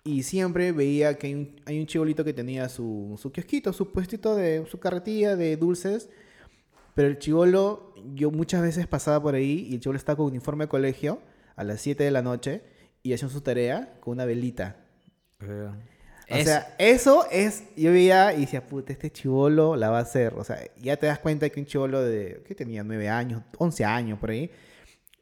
[0.04, 3.92] Y siempre veía que hay un, hay un chibolito que tenía su, su kiosquito, su
[3.92, 6.10] puestito de su carretilla de dulces.
[6.96, 10.64] Pero el chivolo, yo muchas veces pasaba por ahí y el chivolo estaba con uniforme
[10.64, 11.22] de colegio
[11.56, 12.62] a las 7 de la noche
[13.04, 14.76] y hacían su tarea con una velita.
[15.42, 20.02] O Es- sea, eso es, yo veía y decía, puta, este chivolo la va a
[20.02, 20.34] hacer.
[20.36, 22.84] O sea, ya te das cuenta que un chivolo de, ¿qué tenía?
[22.84, 24.50] 9 años, 11 años por ahí.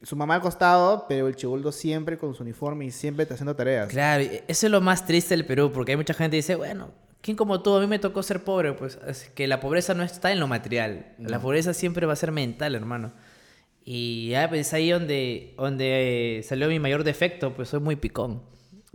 [0.04, 3.56] Su mamá al costado, pero el chivolo siempre con su uniforme y siempre te haciendo
[3.56, 3.90] tareas.
[3.90, 6.92] Claro, eso es lo más triste del Perú, porque hay mucha gente que dice, bueno,
[7.22, 7.76] ¿Quién como tú?
[7.76, 10.48] A mí me tocó ser pobre, pues es que la pobreza no está en lo
[10.48, 11.16] material.
[11.18, 13.12] La pobreza siempre va a ser mental, hermano.
[13.92, 18.44] Y ya, pues ahí donde, donde eh, salió mi mayor defecto, pues soy muy picón.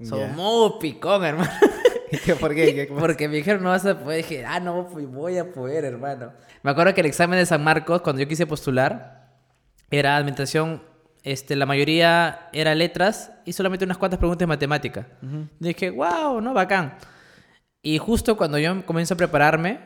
[0.00, 0.28] Soy Ya.
[0.28, 1.50] muy picón, hermano.
[2.24, 2.72] ¿Qué- ¿Por qué?
[2.72, 4.18] ¿Qué- Porque me dijeron, no vas a poder.
[4.18, 6.32] Dije, ah, no, pues voy a poder, hermano.
[6.62, 9.32] Me acuerdo que el examen de San Marcos, cuando yo quise postular,
[9.90, 10.80] era administración,
[11.24, 15.08] este, la mayoría era letras y solamente unas cuantas preguntas de matemática.
[15.58, 16.98] Dije, wow, no, bacán.
[17.82, 19.80] Y justo cuando yo comienzo a prepararme,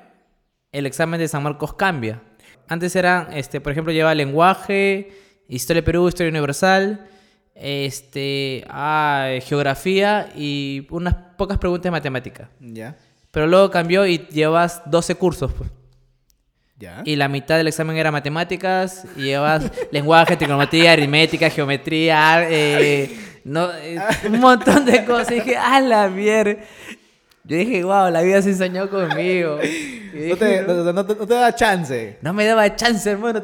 [0.71, 2.21] el examen de San Marcos cambia.
[2.69, 5.11] Antes era, este, por ejemplo, lleva lenguaje,
[5.49, 7.09] historia de Perú, historia universal,
[7.55, 12.51] este, ah, geografía y unas pocas preguntas de matemática.
[12.61, 12.97] Ya.
[13.31, 15.53] Pero luego cambió y llevas 12 cursos.
[15.53, 15.71] pues.
[16.79, 17.03] Ya.
[17.05, 23.11] Y la mitad del examen era matemáticas, y llevas lenguaje, trigonometría, aritmética, geometría, eh,
[23.45, 25.33] no, eh, un montón de cosas.
[25.33, 26.63] Y dije, a la mierda.
[27.49, 29.59] Yo dije, wow, la vida se ensañó conmigo.
[30.09, 30.75] Y No dije, te, "No".
[30.85, 32.17] no, no te- no te da chance.
[32.23, 33.43] No me daba chance, hermano.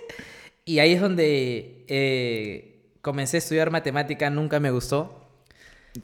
[0.66, 5.30] y ahí es donde eh, comencé a estudiar matemática, nunca me gustó.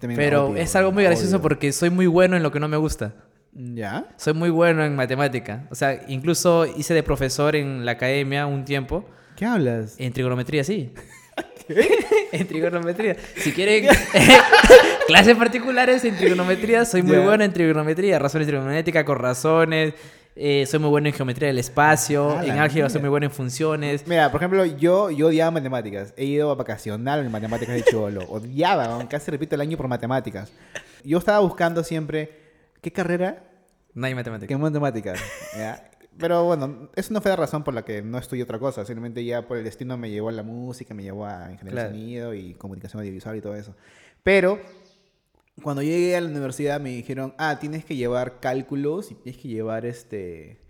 [0.00, 1.42] También Pero odio, es algo muy gracioso odio.
[1.42, 3.14] porque soy muy bueno en lo que no me gusta.
[3.52, 4.06] Ya.
[4.16, 5.66] Soy muy bueno en matemática.
[5.70, 9.04] O sea, incluso hice de profesor en la academia un tiempo.
[9.36, 9.96] ¿Qué hablas?
[9.98, 10.94] En trigonometría, sí.
[12.32, 13.16] en trigonometría.
[13.36, 13.86] Si quieren
[15.06, 17.24] clases particulares en trigonometría, soy muy Ya.
[17.24, 18.18] bueno en trigonometría.
[18.18, 19.94] Razones trigonométricas, con razones.
[20.36, 22.38] eh, soy muy bueno en geometría del espacio.
[22.38, 24.06] Ah, en álgebra soy muy bueno en funciones.
[24.06, 26.14] Mira, por ejemplo, yo, yo odiaba matemáticas.
[26.16, 28.22] He ido a vacacional en matemáticas de chivolo.
[28.28, 30.52] Odiaba, casi repito el año por matemáticas.
[31.04, 32.30] Yo estaba buscando siempre,
[32.80, 33.44] ¿qué carrera?
[33.92, 34.46] No hay matemática.
[34.48, 35.20] ¿Qué matemáticas?
[35.56, 35.90] ¿ya?
[36.16, 38.84] Pero bueno, eso no fue la razón por la que no estudié otra cosa.
[38.84, 41.88] Simplemente ya por el destino me llevó a la música, me llevó a ingeniería Claro.
[41.90, 43.74] de sonido y comunicación audiovisual y todo eso.
[44.22, 44.60] Pero
[45.62, 49.48] cuando llegué a la universidad me dijeron, ah, tienes que llevar cálculos y tienes que
[49.48, 50.60] llevar este...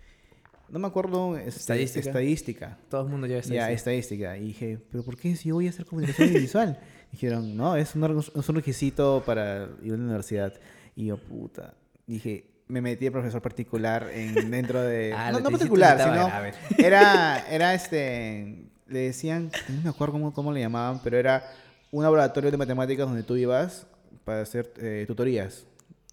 [0.68, 1.36] No me acuerdo.
[1.36, 2.08] este, Estadística.
[2.08, 2.78] Estadística.
[2.88, 4.36] Todo el mundo lleva esa Ya, estadística.
[4.38, 6.78] Y dije, ¿pero por qué si yo voy a hacer comunicación audiovisual?
[7.12, 10.54] Dijeron, no, es un, es un requisito para ir a la universidad.
[10.94, 11.74] Y yo, puta.
[12.06, 15.12] Dije, me metí de profesor particular en, dentro de...
[15.12, 16.26] Ah, no, no particular, sino...
[16.26, 16.52] grave.
[16.78, 18.66] Era, era este...
[18.86, 21.44] Le decían, no me acuerdo cómo, cómo le llamaban, pero era
[21.92, 23.86] un laboratorio de matemáticas donde tú ibas
[24.24, 25.66] para hacer eh, tutorías.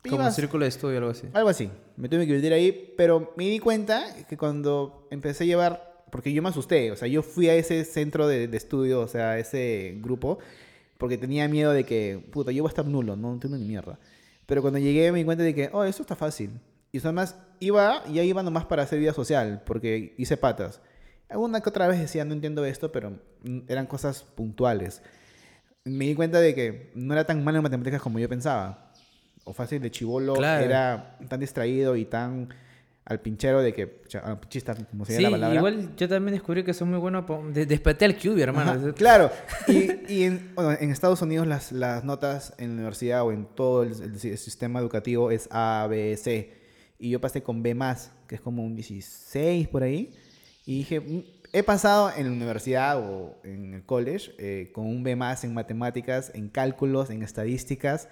[0.09, 1.27] Como un círculo de estudio algo así.
[1.33, 1.69] algo así.
[1.97, 6.31] Me tuve que meter ahí, pero me di cuenta que cuando empecé a llevar, porque
[6.31, 9.31] yo me asusté, o sea, yo fui a ese centro de, de estudio, o sea,
[9.31, 10.39] a ese grupo,
[10.97, 13.99] porque tenía miedo de que, puta, yo voy a estar nulo, no entiendo ni mierda.
[14.45, 16.51] Pero cuando llegué me di cuenta de que, oh, eso está fácil.
[16.91, 20.81] Y además iba, ya iba nomás para hacer vida social, porque hice patas.
[21.29, 25.01] Alguna que otra vez decía, no entiendo esto, pero mm, eran cosas puntuales.
[25.87, 28.91] Me di cuenta de que no era tan malo en matemáticas como yo pensaba.
[29.43, 30.65] O fácil de chivolo, Claro.
[30.65, 32.49] era tan distraído y tan
[33.05, 35.55] al pinchero de que, pinchista, como se Sí, la palabra.
[35.55, 37.25] igual yo también descubrí que soy muy bueno.
[37.25, 38.71] pa- de- Desperté al QB, hermano.
[38.71, 39.31] Ajá, claro.
[39.69, 43.45] Y, y en, bueno, en Estados Unidos las, las notas en la universidad o en
[43.45, 46.51] todo el, el si- sistema educativo es A, B, C.
[46.99, 47.73] Y yo pasé con B+,
[48.27, 50.13] que es como un 16 por ahí.
[50.65, 55.03] Y dije, "Mm, he pasado en la universidad o en el college eh, con un
[55.03, 58.09] B+, en matemáticas, en cálculos, en estadísticas.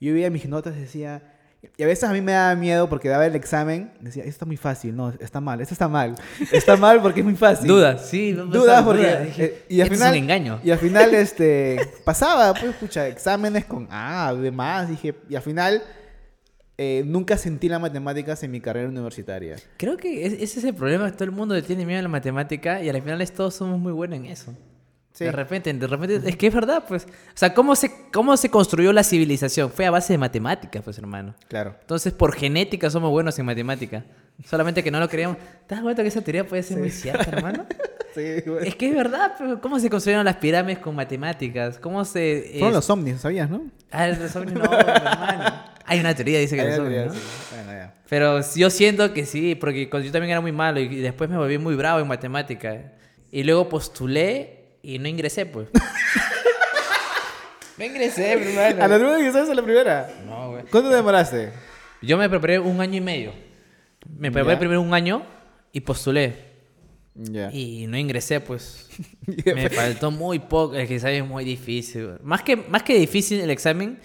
[0.00, 1.34] Yo veía mis notas y decía...
[1.76, 3.90] Y a veces a mí me daba miedo porque daba el examen.
[4.00, 4.94] Decía, esto está muy fácil.
[4.94, 5.60] No, está mal.
[5.60, 6.14] Esto está mal.
[6.52, 7.66] Está mal porque es muy fácil.
[7.68, 8.32] Dudas, sí.
[8.32, 9.16] me Dudas porque...
[9.24, 10.60] Dije, eh, y al "Esto final, es un engaño.
[10.62, 11.80] Y al final, este...
[12.04, 14.88] pasaba, pues, escucha, exámenes con A, B más.
[14.88, 15.16] Dije...
[15.28, 15.82] Y al final...
[16.78, 19.56] eh, nunca sentí las matemáticas en mi carrera universitaria.
[19.76, 21.10] Creo que es- ese es el problema.
[21.12, 23.92] Todo el mundo le tiene miedo a la matemática y al final todos somos muy
[23.92, 24.54] buenos en eso.
[25.12, 25.24] Sí.
[25.24, 27.04] De repente, de repente, es que es verdad, pues.
[27.04, 29.68] O sea, ¿cómo se, ¿cómo se construyó la civilización?
[29.72, 31.34] Fue a base de matemáticas, pues, hermano.
[31.48, 31.74] Claro.
[31.80, 34.04] Entonces, por genética somos buenos en matemática.
[34.44, 35.38] Solamente que no lo creíamos.
[35.66, 37.66] ¿Te das cuenta que esa teoría puede ser muy cierta, hermano?
[38.14, 38.66] Sí, bueno.
[38.66, 41.78] Es que es verdad, pero ¿cómo se construyeron las pirámides con matemáticas?
[41.78, 42.48] ¿Cómo se...?
[42.52, 43.62] Fueron es- los ovnis, ¿sabías, no?
[43.90, 45.62] Ah, los ovnis no, hermano.
[45.84, 47.14] Hay una teoría, dice que los ovnis, teoría, ¿no?
[47.14, 47.20] sí.
[47.54, 47.94] Bueno, ya.
[48.08, 51.58] Pero yo siento que sí, porque yo también era muy malo y después me volví
[51.58, 52.92] muy bravo en matemática.
[53.30, 55.68] Y luego postulé y no ingresé, pues.
[57.78, 58.84] no ingresé, hermano.
[58.84, 60.10] ¿A la primera que sabes a la primera?
[60.26, 60.64] No, güey.
[60.70, 61.50] ¿Cuánto demoraste?
[62.02, 63.32] Yo me preparé un año y medio.
[64.18, 64.58] Me preparé Ya.
[64.58, 65.22] primero un año
[65.72, 66.47] y postulé.
[67.52, 68.88] Y no ingresé, pues.
[69.44, 70.74] Me faltó muy poco.
[70.74, 72.10] El examen es muy difícil.
[72.22, 73.98] Más que, más que difícil el examen,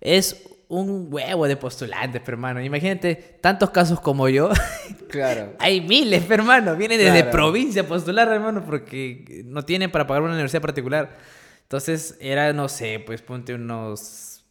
[0.00, 2.60] es un huevo de postulantes, hermano.
[2.60, 4.50] Imagínate, tantos casos como yo.
[5.08, 5.54] Claro.
[5.60, 6.74] Hay miles, hermano.
[6.74, 7.30] Vienen desde Claro.
[7.30, 11.16] provincia a postular, hermano, porque no tienen para pagar una universidad particular.
[11.62, 14.42] Entonces, era, no sé, pues ponte unos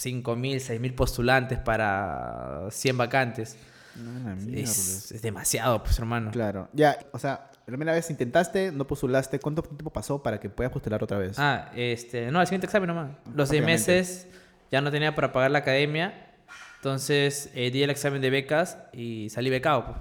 [0.00, 3.56] 5.000, 6.000 postulantes para 100 vacantes.
[3.96, 4.34] No.
[4.58, 6.30] Es, es demasiado, pues, hermano.
[6.30, 6.68] Claro.
[6.72, 9.38] Ya, o sea, la primera vez intentaste, no postulaste.
[9.40, 11.38] ¿Cuánto tiempo pasó para que puedas postular otra vez?
[11.38, 13.10] Ah, este, no, el siguiente examen nomás.
[13.34, 14.26] Los seis meses
[14.72, 16.32] ya no tenía para pagar la academia,
[16.76, 19.84] entonces eh, di el examen de becas y salí becado.
[19.84, 19.96] pues.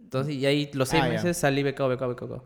[0.00, 2.44] Entonces, y ahí los seis Ah, meses salí becado, becado, becado.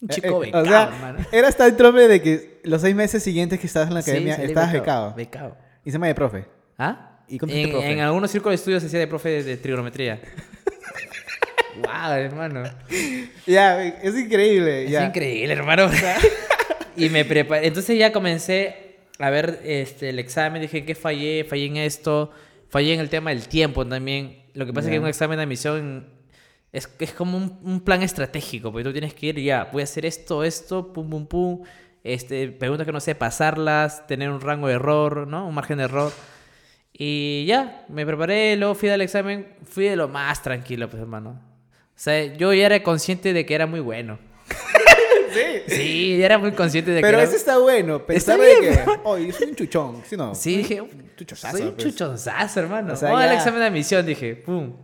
[0.00, 1.18] Un Eh, chico eh, becado, o sea, hermano.
[1.30, 4.36] eras tan trope de que los seis meses siguientes que estabas en la Sí, academia
[4.36, 5.14] salí estabas becado.
[5.14, 5.56] Becado.
[5.84, 6.46] Y se llama de profe.
[6.78, 7.18] ¿Ah?
[7.28, 7.92] ¿Y en, profe?
[7.92, 10.20] en algunos círculos de estudios se hacía de profe de, de trigonometría.
[11.76, 12.62] wow, hermano.
[13.46, 14.84] Ya, es increíble.
[14.84, 15.06] Es ya.
[15.06, 15.90] increíble, hermano.
[16.96, 17.66] y me preparé.
[17.66, 20.62] Entonces ya comencé a ver este, el examen.
[20.62, 22.30] Dije que fallé, fallé en esto,
[22.68, 24.42] fallé en el tema del tiempo también.
[24.54, 26.06] Lo que pasa es que un examen de admisión
[26.72, 29.84] es, es como un, un plan estratégico, porque tú tienes que ir ya, voy a
[29.84, 31.62] hacer esto, esto, pum, pum, pum.
[32.04, 35.46] Este, preguntas que no sé, pasarlas, tener un rango de error, ¿no?
[35.46, 36.12] Un margen de error.
[36.92, 41.51] Y ya, me preparé, luego fui al examen, fui de lo más tranquilo, pues hermano.
[41.94, 44.18] O sea, yo ya era consciente de que era muy bueno.
[45.32, 45.40] Sí.
[45.66, 47.24] Sí, ya era muy consciente de Pero que.
[47.24, 48.04] eso está bueno.
[48.04, 50.02] Pensar Está de bien, que, oye, soy un chuchón.
[50.04, 50.34] ¿Sí no?
[50.34, 50.82] Sí, dije.
[51.16, 51.86] chuchosazo, Soy un pues.
[51.88, 52.92] chuchonzazo, hermano.
[52.92, 53.34] O sea, al ya.
[53.36, 54.36] examen de admisión, dije.
[54.36, 54.74] Pum.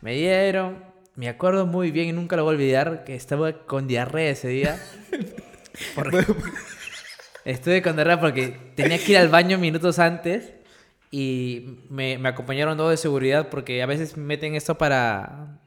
[0.00, 0.84] Me dieron.
[1.14, 4.48] Me acuerdo muy bien y nunca lo voy a olvidar que estaba con diarrea ese
[4.48, 4.82] día.
[5.94, 6.24] Porque
[7.44, 10.52] estuve con diarrea porque tenía que ir al baño minutos antes
[11.10, 15.60] y me, me acompañaron dos de seguridad porque a veces meten esto para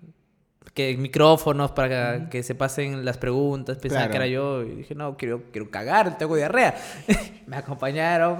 [0.76, 4.12] que micrófonos para que, que se pasen las preguntas, pensaban Claro.
[4.12, 6.76] que era yo y dije, no, quiero, quiero cagar, tengo diarrea.
[7.48, 8.40] me acompañaron.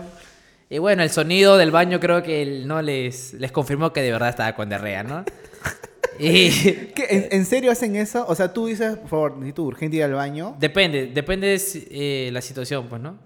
[0.70, 4.12] Y bueno, el sonido del baño creo que el- no les, les confirmó que de
[4.12, 5.24] verdad estaba con diarrea, ¿no?
[6.20, 6.50] y
[6.94, 7.08] ¿Qué?
[7.10, 8.26] ¿En, en serio hacen eso?
[8.28, 10.56] O sea, tú dices, por favor, necesito urgente ir al baño.
[10.60, 13.18] depende, depende de eh, la situación, pues, ¿no?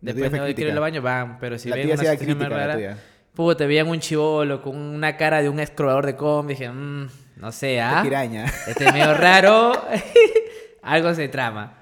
[0.00, 2.66] Depende de quiero ir al baño, van, pero si La ven una situación más crítica,
[2.66, 2.98] rara,
[3.34, 7.08] puta, te veían un chivolo con una cara de un excavador de com, dije, "Mm,
[7.38, 8.00] no sé, ¿ah?
[8.02, 8.44] Piraña.
[8.66, 9.72] Este es medio raro.
[10.82, 11.74] Algo se trama.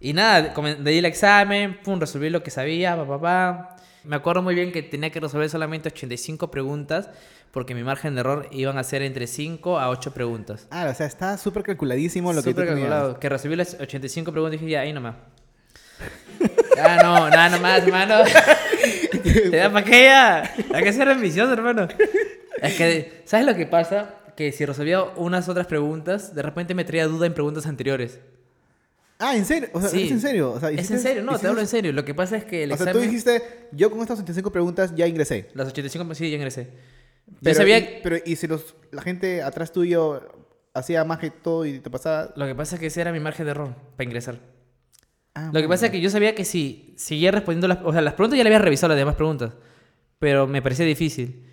[0.00, 3.76] Y nada, di el examen, pum, resolví lo que sabía, pa, pa, pa.
[4.04, 7.10] Me acuerdo muy bien que tenía que resolver solamente 85 preguntas
[7.50, 10.68] porque mi margen de error iban a ser entre 5 a 8 preguntas.
[10.70, 12.88] Ah, o sea, está súper calculadísimo lo que tú Súper tenías.
[12.88, 13.20] calculado.
[13.20, 15.16] Que resolví las 85 preguntas y dije, ya, ahí nomás.
[16.80, 18.22] Ah, no, nada nomás, hermano.
[19.24, 20.54] ¿Te da para qué ya?
[20.72, 21.88] Hay que ser ambicioso, hermano.
[22.62, 24.14] Es que, ¿sabes lo que pasa?
[24.38, 28.20] Que si resolvía unas otras preguntas, de repente me traía duda en preguntas anteriores.
[29.18, 29.68] Ah, ¿en serio?
[29.72, 30.04] O sea, Sí.
[30.04, 30.52] ¿es en serio?
[30.52, 31.92] O sea, es en serio, no, te hiciste- hablo en serio.
[31.92, 33.02] Lo que pasa es que el O sea, examen...
[33.02, 35.48] tú dijiste, yo con estas 85 preguntas ya ingresé.
[35.54, 36.68] Las 85, sí, ya ingresé.
[37.26, 37.78] Yo Pero, sabía...
[37.78, 40.22] y, pero, ¿y si los, la gente atrás tuyo
[40.72, 42.32] hacía más que todo y te pasaba?
[42.36, 44.38] Lo que pasa es que ese era mi margen de error para ingresar.
[45.34, 47.78] Ah, Lo que pasa es que yo sabía que si seguía respondiendo las...
[47.82, 49.52] O sea, las preguntas ya le había revisado las demás preguntas.
[50.20, 51.44] Pero me parecía difícil.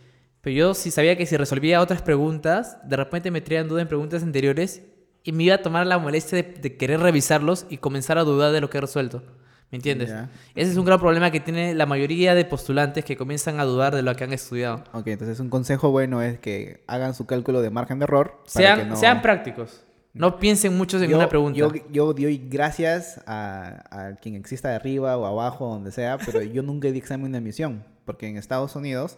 [0.46, 3.88] Pero yo sí sabía que si resolvía otras preguntas, de repente me traían dudas en
[3.88, 4.84] preguntas anteriores
[5.24, 8.52] y me iba a tomar la molestia de, de querer revisarlos y comenzar a dudar
[8.54, 9.24] de lo que he resuelto.
[9.72, 10.12] ¿Me entiendes?
[10.54, 13.96] Ese es un gran problema que tiene la mayoría de postulantes que comienzan a dudar
[13.96, 14.84] de lo que han estudiado.
[14.94, 18.38] Ok, entonces un consejo bueno es que hagan su cálculo de margen de error.
[18.54, 19.82] para Sean, que no- sean prácticos.
[20.14, 21.58] No piensen mucho en yo, una pregunta.
[21.58, 26.42] Yo, yo doy gracias a, a quien exista de arriba o abajo, donde sea, pero
[26.44, 29.18] yo nunca di examen de admisión, porque en Estados Unidos,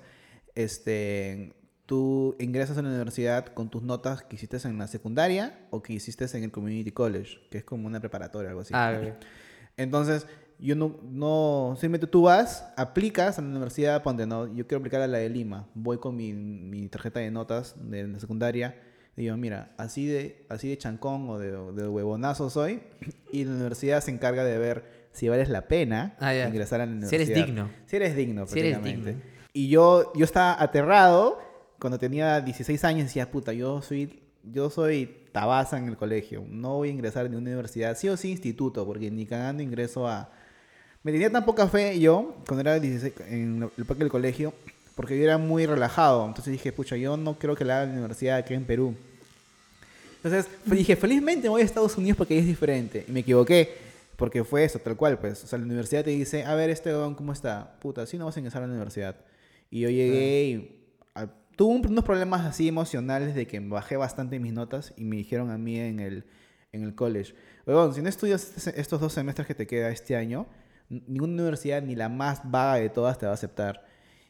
[0.58, 1.54] este,
[1.86, 5.94] tú ingresas a la universidad con tus notas que hiciste en la secundaria o que
[5.94, 8.74] hiciste en el community college, que es como una preparatoria, algo así.
[8.76, 9.00] Ah.
[9.78, 10.26] Entonces,
[10.60, 15.02] yo no, no, simplemente tú vas, aplicas a la universidad, ponte, no, yo quiero aplicar
[15.02, 18.76] a la de Lima, voy con mi, mi tarjeta de notas de la secundaria,
[19.16, 22.82] y digo, mira, así de, así de chancón o de, de huevonazo soy,
[23.32, 27.08] y la universidad se encarga de ver si vales la pena Ah, ingresar a la
[27.08, 27.46] Si eres universidad.
[27.46, 27.70] digno.
[27.86, 29.12] Si eres digno, Si eres digno.
[29.58, 31.40] Y yo, yo estaba aterrado
[31.80, 36.76] cuando tenía 16 años, decía, puta, yo soy, yo soy tabaza en el colegio, no
[36.76, 40.30] voy a ingresar a ninguna universidad, sí o sí instituto, porque ni cagando ingreso a...
[41.02, 44.54] Me tenía tan poca fe yo, cuando era 16, en el parque del colegio,
[44.96, 47.90] porque yo era muy relajado, entonces dije, pucha, yo no creo que la haga en
[47.94, 48.94] la universidad aquí en Perú.
[50.18, 53.06] Entonces dije, felizmente voy a Estados Unidos porque ahí es diferente.
[53.08, 53.76] Y me equivoqué,
[54.18, 55.44] porque fue eso, tal cual, pues.
[55.44, 57.74] O sea, la universidad te dice, a ver, este weón, ¿cómo está?
[57.80, 59.16] Puta, sí no vas a ingresar a la universidad.
[59.70, 64.40] Y yo llegué y ah, tuve un- unos problemas así emocionales de que bajé bastante
[64.40, 66.26] mis notas y me dijeron a mí en el,
[66.72, 67.34] en el college,
[67.66, 70.48] weón, si no estudias este- estos dos semestres que te queda este año,
[70.90, 73.86] ninguna universidad, ni la más vaga de todas, te va a aceptar.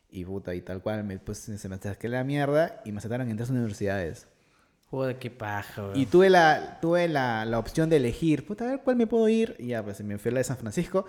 [0.09, 3.29] Y puta, y tal cual, me, pues se me saqué la mierda y me aceptaron
[3.29, 4.25] en tres universidades.
[4.89, 5.91] Joder, qué paja.
[5.95, 9.27] Y tuve la, tuve la, la opción de elegir, puta, a ver cuál me puedo
[9.27, 9.55] ir.
[9.59, 11.05] Y ya, pues me fui a la de San Francisco.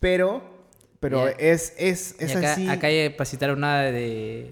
[0.00, 0.61] Pero
[1.02, 2.68] Pero es, es, es acá, así.
[2.68, 4.50] acá hay para citar una de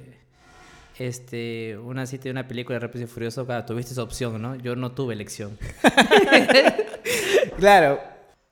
[0.98, 4.56] este una cita de una película de Rápido y Furioso, claro, tuviste esa opción, ¿no?
[4.56, 5.56] Yo no tuve elección.
[7.58, 8.00] Claro.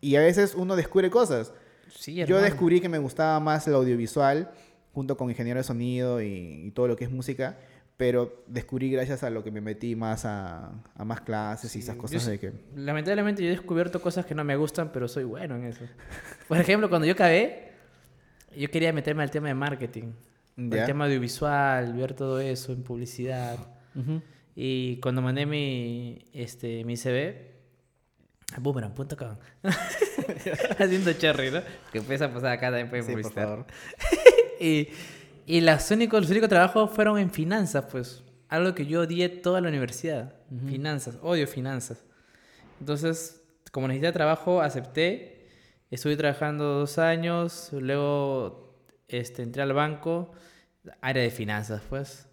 [0.01, 1.53] Y a veces uno descubre cosas.
[1.91, 4.51] Sí, Yo descubrí que me gustaba más el audiovisual,
[4.93, 7.57] junto con ingeniero de sonido y, y todo lo que es música,
[7.97, 11.97] pero descubrí gracias a lo que me metí más a, a más clases y esas
[11.97, 12.53] Yo cosas sí- de que...
[12.77, 15.85] Lamentablemente yo he descubierto cosas que no me gustan, pero soy bueno en eso.
[16.47, 17.68] Por ejemplo, cuando yo acabé,
[18.61, 20.13] yo quería meterme al tema de marketing.
[20.57, 20.81] Ya.
[20.81, 23.59] El tema audiovisual, ver todo eso en publicidad.
[23.95, 24.21] Ujú.
[24.57, 27.53] Y cuando mandé mi, este, mi CV,
[28.55, 29.37] a boomerang.com.
[30.79, 31.63] Haciendo cherry, ¿no?
[31.93, 33.67] Que empieza a pasar acá también pueden Sí, por favor.
[34.61, 34.89] y
[35.49, 38.23] y las únicos, los únicos trabajos fueron en finanzas, pues.
[38.51, 40.35] Algo que yo odié toda la universidad.
[40.67, 41.17] Finanzas.
[41.23, 42.05] Odio finanzas.
[42.79, 43.41] Entonces,
[43.73, 45.38] como necesité trabajo, acepté.
[45.91, 47.71] Estuve trabajando dos años.
[47.73, 48.75] Luego
[49.09, 50.33] este, entré al banco.
[51.01, 52.27] Área de finanzas, pues.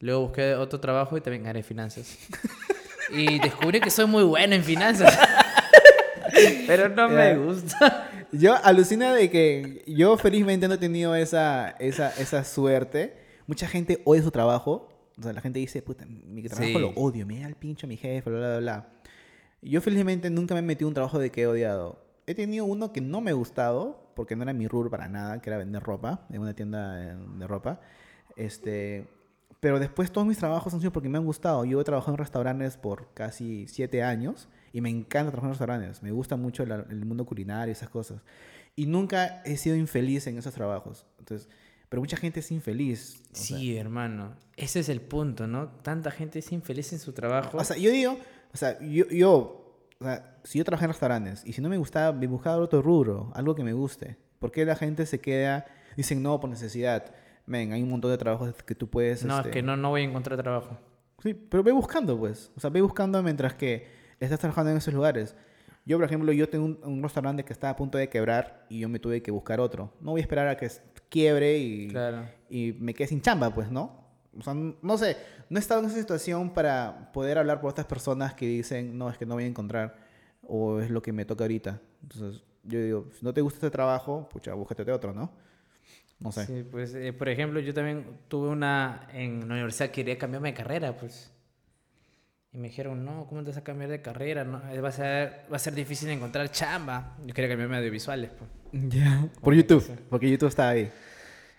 [0.00, 2.18] Luego busqué otro trabajo y también área de finanzas.
[3.10, 5.18] y descubrí que soy muy bueno en finanzas.
[6.66, 8.10] Pero no me gusta.
[8.32, 13.16] Yo alucina de que yo felizmente no he tenido esa, esa, esa suerte.
[13.46, 14.88] Mucha gente odia su trabajo.
[15.16, 16.72] O sea, la gente dice, puta, mi trabajo Sí.
[16.78, 18.88] lo odio, me da el pincho a mi jefe, bla, bla, bla.
[19.62, 22.03] Yo felizmente nunca me he metido en un trabajo de que he odiado.
[22.26, 25.40] He tenido uno que no me ha gustado, porque no era mi rubro para nada,
[25.42, 27.80] que era vender ropa, en una tienda eh, de ropa.
[28.36, 29.06] Este,
[29.60, 31.64] pero después todos mis trabajos han sido porque me han gustado.
[31.64, 36.02] Yo he trabajado en restaurantes por casi siete años y me encanta trabajar en restaurantes.
[36.02, 38.22] Me gusta mucho la- el mundo culinario y esas cosas.
[38.76, 41.06] Y nunca he sido infeliz en esos trabajos.
[41.18, 41.48] Entonces,
[41.88, 43.22] pero mucha gente es infeliz.
[43.32, 44.34] o sea, Sí, hermano.
[44.56, 45.68] Ese es el punto, ¿no?
[45.68, 47.56] Tanta gente es infeliz en su trabajo.
[47.56, 48.18] O sea, yo digo,
[48.52, 49.63] o sea, yo, yo
[50.00, 52.82] o sea, si yo trabajé en restaurantes y si no me gustaba, me buscaba otro
[52.82, 54.16] rubro, algo que me guste.
[54.38, 55.66] ¿Por qué la gente se queda,
[55.96, 57.14] dicen no por necesidad?
[57.46, 59.24] Ven, hay un montón de trabajos que tú puedes...
[59.24, 60.78] no, este, es que no, no voy a encontrar trabajo.
[61.22, 62.50] Sí, pero ve buscando, pues.
[62.56, 63.86] O sea, ve buscando mientras que
[64.20, 65.36] estás trabajando en esos lugares.
[65.86, 68.80] Yo, por ejemplo, yo tengo un, un restaurante que está a punto de quebrar y
[68.80, 69.92] yo me tuve que buscar otro.
[70.00, 70.70] No voy a esperar a que
[71.10, 72.26] quiebre y, Claro.
[72.48, 74.02] y me quede sin chamba, pues, ¿no?
[74.38, 75.16] O sea, no sé,
[75.54, 79.08] no he estado en esa situación para poder hablar por otras personas que dicen, no,
[79.08, 79.94] es que no voy a encontrar
[80.42, 81.80] o es lo que me toca ahorita.
[82.02, 85.30] Entonces, yo digo, si no te gusta este trabajo, pucha, búscate otro, ¿no?
[86.18, 86.46] No sé.
[86.46, 90.54] Sí, pues, eh, por ejemplo, yo también tuve una en la universidad, quería cambiarme de
[90.54, 91.30] carrera, pues.
[92.50, 94.42] Y me dijeron, no, ¿cómo te vas a cambiar de carrera?
[94.42, 97.16] No, eh, va, a ser, va a ser difícil encontrar chamba.
[97.24, 98.50] Yo quería cambiarme a audiovisuales, pues.
[98.92, 99.28] Ya.
[99.40, 100.90] Por YouTube, porque YouTube está ahí.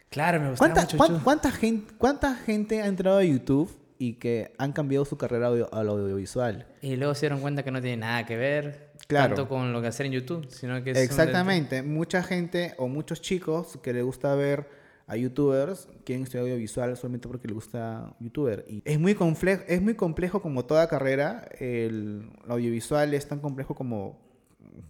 [0.10, 0.98] Claro, me gustaba ¿Cuánta, mucho.
[0.98, 1.24] cuán- YouTube.
[1.24, 5.74] cuánta gente, ¿Cuánta gente ha entrado a YouTube y que han cambiado su carrera audio-
[5.74, 6.68] al audiovisual?
[6.82, 9.36] Y luego se dieron cuenta que no tiene nada que ver Claro.
[9.36, 11.84] tanto con lo que hacer en YouTube, sino que es Exactamente.
[11.84, 14.68] Mucha gente o muchos chicos que les gusta ver
[15.08, 18.66] a youtubers quieren estudiar audiovisual solamente porque les gusta youtuber.
[18.68, 21.48] Y es muy, complejo, es muy complejo como toda carrera.
[21.60, 24.20] El, el audiovisual es tan complejo como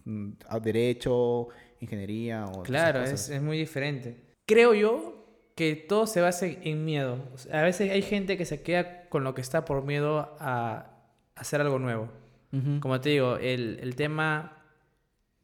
[0.05, 0.31] mm,
[0.63, 1.49] derecho,
[1.81, 4.15] ingeniería o Claro, es, es muy diferente.
[4.45, 5.14] Creo yo
[5.55, 7.17] que todo se basa en- miedo.
[7.33, 10.35] O sea, a veces hay gente que se queda con lo que está por miedo
[10.39, 10.87] a
[11.35, 12.09] hacer algo nuevo.
[12.51, 12.79] Ujú.
[12.81, 14.57] Como te digo, el, el tema,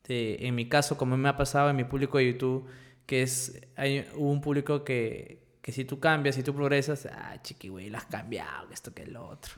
[0.07, 2.67] de, en mi caso, como me ha pasado en mi público de YouTube,
[3.05, 7.69] que es, hay un público que, que si tú cambias, si tú progresas, ah, chiqui,
[7.69, 9.53] güey, lo has cambiado, esto que el otro.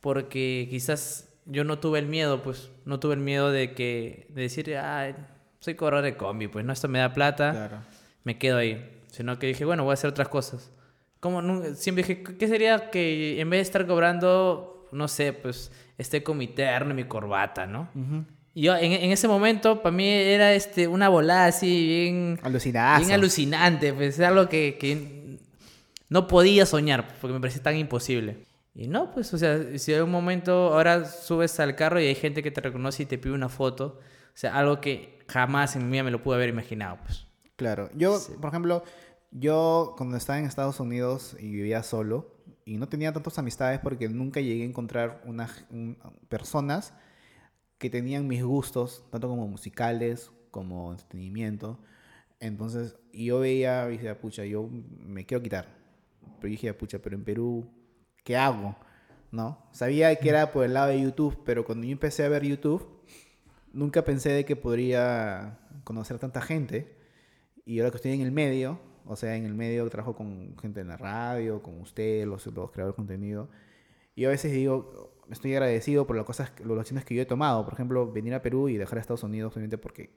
[0.00, 4.42] Porque quizás yo no tuve el miedo, pues, no tuve el miedo de que, de
[4.42, 5.12] decir, ah,
[5.60, 7.76] soy cobrador de combi, pues, no, esto me da plata Claro.
[8.24, 8.96] me quedo ahí.
[9.10, 10.70] Sino que dije, bueno, voy a hacer otras cosas.
[11.20, 11.42] Como
[11.74, 16.38] siempre dije, ¿qué sería que en vez de estar cobrando, no sé, pues esté con
[16.38, 17.90] mi terno y mi corbata, ¿no?
[17.94, 18.24] Ujú.
[18.54, 23.12] Y yo en, en ese momento, para mí era este, una volada así, bien, bien
[23.12, 23.92] alucinante.
[23.92, 25.38] Pues es algo que, que
[26.08, 28.46] no podía soñar, porque me parecía tan imposible.
[28.74, 32.14] Y no, pues, o sea, si hay un momento, ahora subes al carro y hay
[32.14, 34.00] gente que te reconoce y te pide una foto.
[34.28, 37.26] O sea, algo que jamás en mi vida me lo pude haber imaginado, pues.
[37.60, 37.90] Claro.
[37.94, 38.82] Yo, por ejemplo,
[39.30, 42.34] yo cuando estaba en Estados Unidos y vivía solo
[42.64, 45.98] y no tenía tantas amistades porque nunca llegué a encontrar una, un-
[46.28, 46.94] personas
[47.78, 51.80] que tenían mis gustos, tanto como musicales como entretenimiento.
[52.40, 55.66] Entonces, y yo veía y decía, pucha, yo me quiero quitar.
[56.40, 57.70] Pero yo dije, pucha, pero en Perú,
[58.24, 58.76] ¿qué hago?
[59.32, 59.66] ¿No?
[59.72, 62.88] Sabía que era por el lado de YouTube, pero cuando yo empecé a ver YouTube,
[63.72, 66.96] nunca pensé de que podría conocer tanta gente.
[67.70, 70.80] Y ahora que estoy en el medio, o sea, en el medio trabajo con gente
[70.80, 73.48] en la radio, con ustedes, los, los creadores de contenido.
[74.16, 77.64] Y a veces digo, estoy agradecido por las cosas, las acciones que yo he tomado.
[77.64, 80.10] Por ejemplo, venir a Perú y dejar a Estados Unidos solamente porque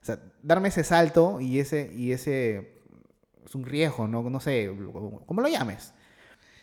[0.00, 2.80] O sea, darme ese salto y ese, y ese
[3.44, 4.22] es un riesgo, ¿no?
[4.30, 4.74] No sé,
[5.26, 5.92] ¿cómo lo llames?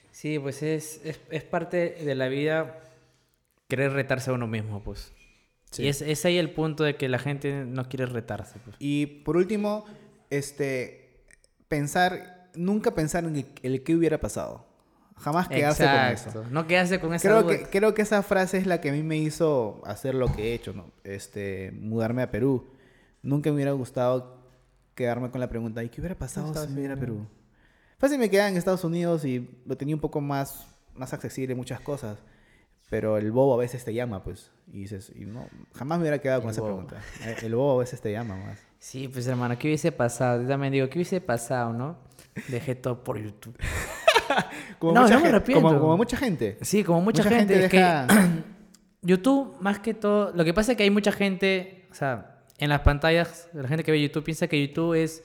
[0.10, 2.80] Sí, pues es, es, es parte de la vida
[3.68, 5.14] querer retarse a uno mismo, pues.
[5.76, 5.84] Sí.
[5.84, 8.78] Y es, es ahí el punto de que la gente no quiere retarse, pues.
[8.80, 9.86] Y por último,
[10.30, 11.24] este,
[11.68, 14.66] pensar, nunca pensar en el, el qué hubiera pasado.
[15.18, 16.30] Jamás quedarse con eso.
[16.30, 16.46] Exacto.
[16.52, 17.58] No quedarse con esa Creo duda.
[17.58, 20.52] que, creo que esa frase es la que a mí me hizo hacer lo que
[20.52, 20.92] he hecho, ¿no?
[21.04, 22.68] Este, mudarme a Perú.
[23.22, 24.46] Nunca me hubiera gustado
[24.94, 27.28] quedarme con la pregunta, ¿y qué hubiera pasado si me hubiera a Perú?
[27.98, 31.80] Fácil me quedaba en Estados Unidos y lo tenía un poco más, más accesible muchas
[31.80, 32.18] cosas.
[32.90, 34.52] Pero el bobo a veces te llama, pues.
[34.72, 36.86] Y dices, y no, jamás me hubiera quedado con El esa bobo.
[36.86, 37.02] pregunta.
[37.26, 38.60] Eh, El bobo a veces te llama más.
[38.80, 40.42] Sí, pues hermano, ¿qué hubiese pasado?
[40.44, 41.98] Yo también digo, ¿qué hubiese pasado, no?
[42.50, 43.58] Dejé todo por YouTube.
[44.80, 45.64] Como No, mucha no me gen- arrepiento.
[45.68, 46.58] Como, como mucha gente.
[46.62, 47.54] Sí, como mucha, Mucha gente.
[47.54, 48.08] gente es que deja-
[49.02, 52.70] YouTube, más que todo, lo que pasa es que hay mucha gente, o sea, en
[52.70, 55.24] las pantallas, la gente que ve YouTube piensa que YouTube es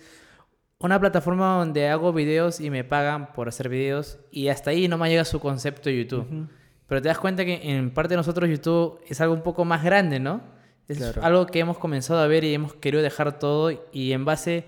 [0.78, 4.98] una plataforma donde hago videos y me pagan por hacer videos y hasta ahí no
[4.98, 6.48] me llega su concepto de YouTube.
[6.90, 9.82] Pero te das cuenta que en parte de nosotros YouTube es algo un poco más
[9.82, 10.42] grande, ¿no?
[10.88, 11.22] Es Claro.
[11.22, 14.64] algo que hemos comenzado a ver y hemos querido dejar todo y en base,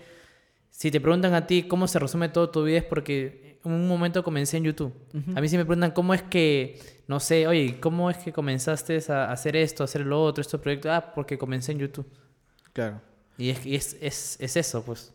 [0.71, 3.89] si te preguntan a ti cómo se resume todo tu vida es porque en un
[3.89, 4.93] momento comencé en YouTube.
[5.35, 9.01] A mí si me preguntan cómo es que, no sé, oye, ¿cómo es que comenzaste
[9.09, 10.91] a hacer esto, a hacer lo otro, estos proyectos?
[10.93, 12.07] Ah, porque comencé en YouTube.
[12.73, 13.01] Claro.
[13.37, 15.13] Y es, y es, es, es eso, pues.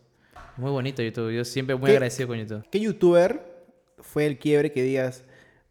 [0.58, 1.30] Muy bonito YouTube.
[1.34, 2.66] Yo siempre muy ¿Qué- agradecido con YouTube.
[2.70, 3.64] ¿Qué youtuber
[4.00, 5.24] fue el quiebre que digas,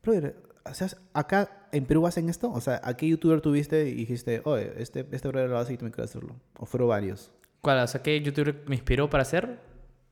[0.04, 0.36] brother,
[0.70, 2.52] o sea, acá en Perú hacen esto?
[2.52, 5.78] O sea, ¿a qué youtuber tuviste y dijiste, oye, este, este brother lo hace y
[5.78, 6.36] también quiero hacerlo?
[6.58, 7.32] ¿O fueron varios?
[7.62, 7.80] ¿Cuál?
[7.80, 9.60] O sea, ¿qué YouTuber me inspiró para hacer?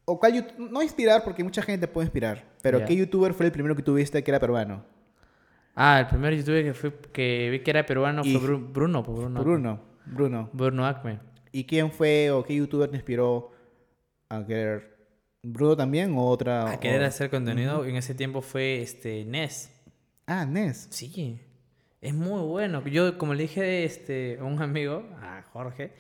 [0.06, 2.86] ¿O cuál No inspirar, porque mucha gente te puede inspirar, pero Ya.
[2.86, 4.84] ¿qué youtuber fue el primero que tuviste que era peruano?
[5.76, 9.04] Ah, el primer youtuber que, fue, que vi que era peruano Y- fue Bru- Bruno.
[9.04, 9.42] pues, Bruno.
[9.42, 9.80] Bruno.
[10.06, 10.50] Bruno.
[10.54, 11.20] Bruno Acme.
[11.52, 13.52] ¿Y quién fue o qué youtuber te inspiró
[14.30, 14.96] a querer?
[15.44, 16.70] ¿Bruno también o otra?
[16.72, 19.72] A querer o- hacer contenido en ese tiempo fue este Ness.
[20.28, 20.88] Ah, Nes.
[20.90, 21.40] Sí,
[22.02, 22.84] es muy bueno.
[22.88, 25.92] Yo, como le dije este, a un amigo, a Jorge,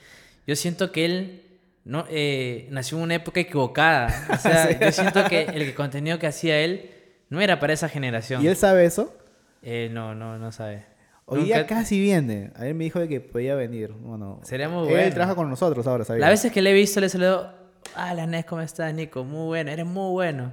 [0.47, 1.41] yo siento que él
[1.83, 4.07] no, eh, nació en una época equivocada.
[4.33, 6.89] O sea, yo siento que el contenido que hacía él
[7.29, 8.43] no era para esa generación.
[8.43, 9.15] ¿Y él sabe eso?
[9.61, 10.85] Eh, no, no, no sabe.
[11.27, 12.51] Hoy día Nunca- casi viene.
[12.55, 13.91] A él me dijo de que podía venir.
[13.91, 15.11] Bueno, Sería muy Él bueno.
[15.13, 16.19] trabaja con nosotros ahora, ¿sabes?
[16.21, 17.51] Las veces que le he visto, le saludo,
[17.95, 19.23] ah, la Nes, ¿cómo estás, Nico?
[19.23, 20.51] Muy bueno, eres muy bueno.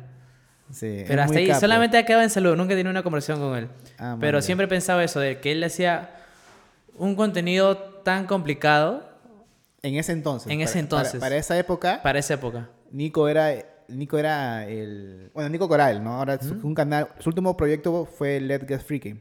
[0.72, 1.60] Sí, Pero hasta ahí, capo.
[1.60, 3.68] solamente quedado en salud, nunca tenido una conversación con él.
[3.98, 6.10] Ah, Pero siempre he pensado eso, de que él hacía
[6.96, 9.08] un contenido tan complicado
[9.82, 10.50] En ese entonces.
[10.50, 11.12] En ese para- entonces.
[11.12, 12.68] Para, para esa época, para esa época.
[12.90, 13.52] Nico era,
[13.88, 15.30] Nico era el...
[15.34, 16.14] Bueno, Nico Coral, ¿no?
[16.14, 17.08] Ahora su, un canal...
[17.18, 19.20] Su último proyecto fue Let Get Freaky.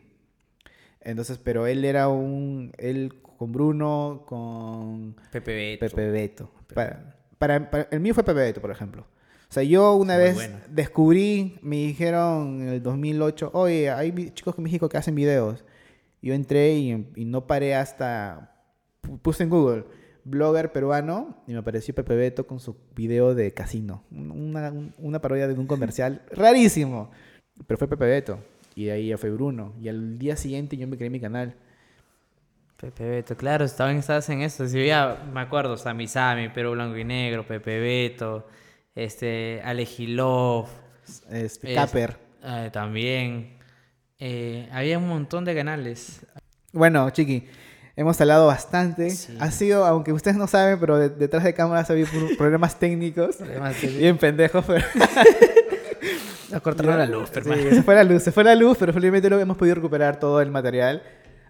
[1.02, 2.72] Entonces, pero él era un...
[2.78, 5.96] Él con Bruno, con Pepe Beto.
[5.96, 6.52] Pepe Beto.
[6.74, 9.06] Para, para- para- el mío fue Pepe Beto, por ejemplo.
[9.52, 10.58] O sea, yo una Muy vez bueno.
[10.70, 15.66] descubrí, me dijeron en el 2008, oye, hay chicos en México que hacen videos.
[16.22, 18.56] Yo entré y, y no paré hasta...
[19.04, 19.84] pu- Puse en Google,
[20.24, 24.06] blogger peruano, y me apareció Pepe Beto con su video de casino.
[24.10, 27.12] Una, un- una parodia de un comercial rarísimo.
[27.68, 28.40] Pero fue Pepe Beto.
[28.74, 29.74] Y de ahí ya fue Bruno.
[29.82, 31.56] Y al día siguiente yo me creé mi canal.
[32.78, 34.66] Pepe Beto, claro, estaban estabas en eso.
[34.68, 38.48] Sí, ya me acuerdo, Sami Sami, Perú Blanco y Negro, Pepe Beto,
[38.96, 40.68] este, Alejilov,
[41.32, 42.18] Este, Es- Caper.
[42.44, 43.58] eh, también.
[44.20, 46.22] Eh, había un montón de canales.
[46.74, 47.48] Bueno, Chiqui,
[47.96, 49.10] hemos hablado bastante.
[49.10, 49.36] Sí.
[49.40, 52.78] Ha sido, aunque ustedes no saben, pero de- detrás de cámaras ha habido pro- problemas
[52.80, 53.38] técnicos.
[53.98, 54.86] Bien pendejos, pero...
[56.52, 57.70] nos cortaron la luz, Sí, hermano.
[57.70, 60.42] se fue la luz, se fue la luz, pero felizmente lo hemos podido recuperar todo
[60.42, 61.02] el material.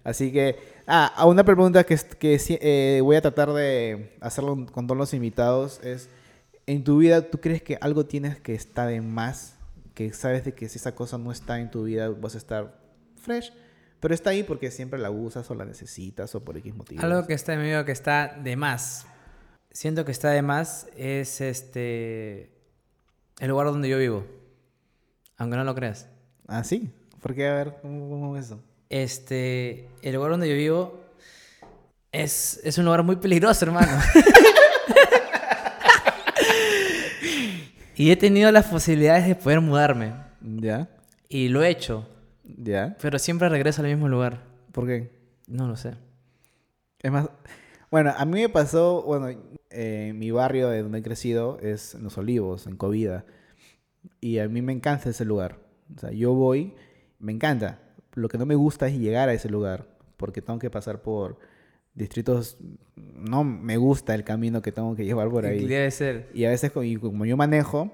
[0.04, 1.96] Así que, ah, a una pregunta que,
[2.38, 6.08] sí, eh, voy a tratar de hacerlo con todos los invitados es,
[6.66, 9.56] en tu vida, ¿tú crees que algo tienes que estar en más?
[9.94, 12.78] Que sabes de que si esa cosa no está en tu vida, vas a estar
[13.16, 13.52] fresh,
[14.00, 17.02] pero está ahí porque siempre la usas o la necesitas o por X motivo.
[17.02, 19.06] Algo que está en mi vida que está de más.
[19.70, 22.52] Siento que está de más es este
[23.38, 24.26] el lugar donde yo vivo.
[25.36, 26.08] Aunque no lo creas.
[26.46, 26.90] Ah, sí.
[27.20, 27.48] ¿Por qué?
[27.48, 28.62] A ver, ¿cómo, cómo es eso?
[28.90, 31.00] Este, el lugar donde yo vivo
[32.10, 33.98] es, es un lugar muy peligroso, hermano.
[38.02, 40.12] y he tenido las posibilidades de poder mudarme.
[40.40, 40.88] ¿Ya?
[41.28, 42.08] Y lo he hecho.
[42.42, 42.96] ¿Ya?
[43.00, 44.42] Pero siempre regreso al mismo lugar.
[44.72, 45.12] ¿Por qué?
[45.46, 45.94] No lo sé.
[46.98, 47.28] Es más,
[47.92, 49.28] bueno, a mí me pasó, bueno,
[49.70, 53.24] eh, mi barrio de donde he crecido es en Los Olivos, en Covida.
[54.20, 55.60] Y a mí me encanta ese lugar.
[55.94, 56.74] O sea, yo voy,
[57.20, 57.78] me encanta.
[58.14, 59.86] Lo que no me gusta es llegar a ese lugar,
[60.16, 61.38] porque tengo que pasar por
[61.94, 62.58] distritos
[62.96, 65.66] no me gusta el camino que tengo que llevar por ahí.
[65.66, 66.28] Debe ser.
[66.34, 67.90] Y a veces, y como yo manejo,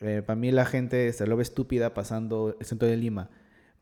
[0.00, 3.30] eh, para mí la gente se lo ve estúpida pasando el centro de Lima.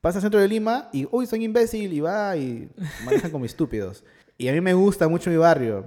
[0.01, 2.69] Pasa el centro de Lima y, uy, soy imbécil, y va, y
[3.05, 4.05] manejan como estúpidos.
[4.37, 5.87] Y a mí me gusta mucho mi barrio.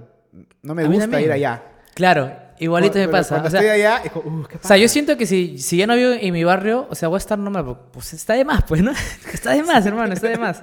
[0.62, 1.62] No me A gusta ir allá.
[1.94, 3.36] Claro, igualito me pasa.
[3.36, 4.92] Cuando O sea, estoy allá, es como, "Uh, ¿qué O sea, yo pasa?".
[4.92, 7.38] siento que si, si ya no vivo en mi barrio, o sea, voy a estar
[7.38, 8.92] normal, pues está de más, pues, ¿no?
[9.32, 10.62] Está de más, hermano, está de más.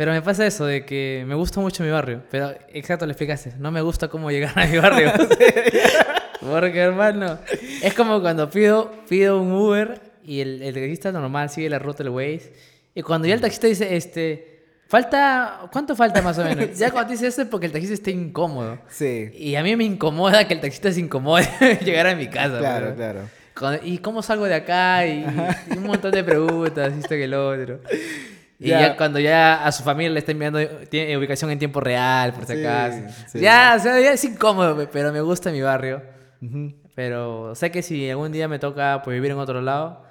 [0.00, 2.22] Pero me pasa eso, de que me gusta mucho mi barrio.
[2.30, 3.52] Pero, exacto, le explicaste.
[3.58, 5.12] No me gusta cómo llegar a mi barrio.
[6.40, 7.38] Porque, hermano,
[7.82, 12.02] es como cuando pido, pido un Uber y el, el taxista normal sigue la ruta
[12.02, 12.50] del Waze.
[12.94, 16.70] Y cuando ya el taxista dice, este, falta, ¿cuánto falta más o menos?
[16.78, 18.78] Ya cuando dice eso es porque el taxista está incómodo.
[18.88, 21.46] Sí, Y a mí me incomoda que el taxista se incomode
[21.84, 22.58] llegar a mi casa.
[22.58, 22.96] claro, pues.
[22.96, 23.80] claro.
[23.84, 25.06] ¿Y cómo salgo de acá?
[25.06, 25.26] Y,
[25.74, 27.80] y un montón de preguntas, esto que el otro.
[28.60, 28.80] Y Ya.
[28.80, 28.96] ya.
[28.96, 32.54] cuando ya a su familia le está enviando tie- ubicación en tiempo real, por si
[32.56, 32.98] Sí, acaso.
[33.32, 33.40] sí.
[33.40, 36.02] Ya, o sea, ya es incómodo, pe- pero me gusta mi barrio.
[36.42, 36.74] Ujú.
[36.94, 40.04] Pero sé que si algún día me toca pues, vivir en otro lado,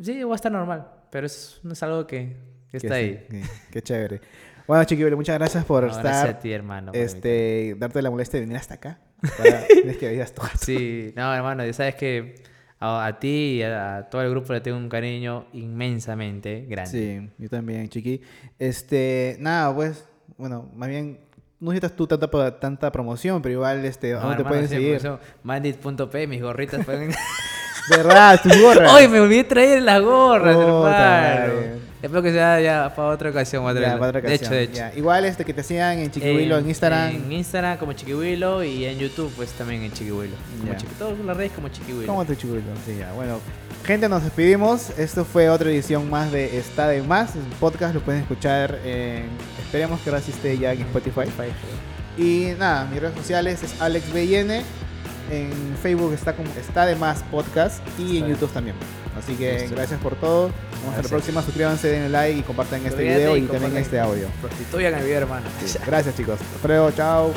[0.00, 0.86] sí, voy a estar normal.
[1.10, 2.36] Pero es, no es algo que,
[2.70, 3.26] que Que está sí, ahí.
[3.30, 3.42] que-
[3.72, 4.20] Qué chévere.
[4.66, 6.04] Bueno, Chiquibele, muchas gracias por No, estar.
[6.04, 6.90] gracias a ti, hermano.
[6.94, 8.98] este, darte la molestia de venir hasta acá.
[9.38, 10.58] Para, tienes que venir hasta acá.
[10.58, 12.34] Sí, no, hermano, ya sabes que
[12.80, 16.90] a, a ti y a, a todo el grupo le tengo un cariño inmensamente grande.
[16.90, 18.20] Sí, yo también, chiqui.
[18.58, 21.20] Este, nada, pues, bueno, más bien,
[21.60, 24.74] no necesitas tú tanta, tanta promoción, pero igual, este, No, ¿dónde te hermano, pueden sí,
[24.74, 25.18] seguir?
[25.42, 27.14] Mandit.p, mis gorritas pueden...
[27.88, 28.40] ¿Verdad?
[28.42, 28.92] Tus gorras.
[28.94, 31.85] ¡Ay, me olvidé traer las gorras, Puta hermano!
[32.02, 33.64] Espero que sea ya para otra ocasión.
[33.74, 34.74] Ya, para otra de hecho, ocasión, de hecho.
[34.74, 34.92] ya.
[34.94, 37.10] Igual, este, que te sigan en Chiquihuilo, en, Instagram.
[37.14, 40.36] En Instagram como Chiquihuilo y en YouTube pues también en Chiquihuilo.
[40.60, 40.72] Como.
[40.74, 42.06] Chiqui- todas las redes como Chiquihuilo.
[42.06, 42.66] ¿Cómo te Chiquihuilo?
[42.84, 43.12] Sí, ya.
[43.12, 43.40] Bueno,
[43.84, 44.90] gente, nos despedimos.
[44.98, 47.34] Esto fue otra edición más de Está de Más.
[47.34, 49.24] El podcast lo pueden escuchar en...
[49.64, 51.22] Esperemos que ahora sí esté ya en Spotify.
[52.18, 54.62] Y nada, mis redes sociales es AlexBN.
[55.30, 55.50] En
[55.82, 58.28] Facebook está como Está de Más Podcast y en.
[58.28, 58.76] YouTube también.
[59.18, 60.48] Así que gracias por todo.
[60.48, 61.10] Nos vemos hasta la Gracias.
[61.10, 61.42] próxima.
[61.42, 64.28] Suscríbanse, denle like y compartan este video y, y también este audio.
[64.40, 65.46] Prostituyan el video, hermano.
[65.64, 66.38] Sí, Gracias chicos.
[66.56, 67.32] Hasta luego, chao.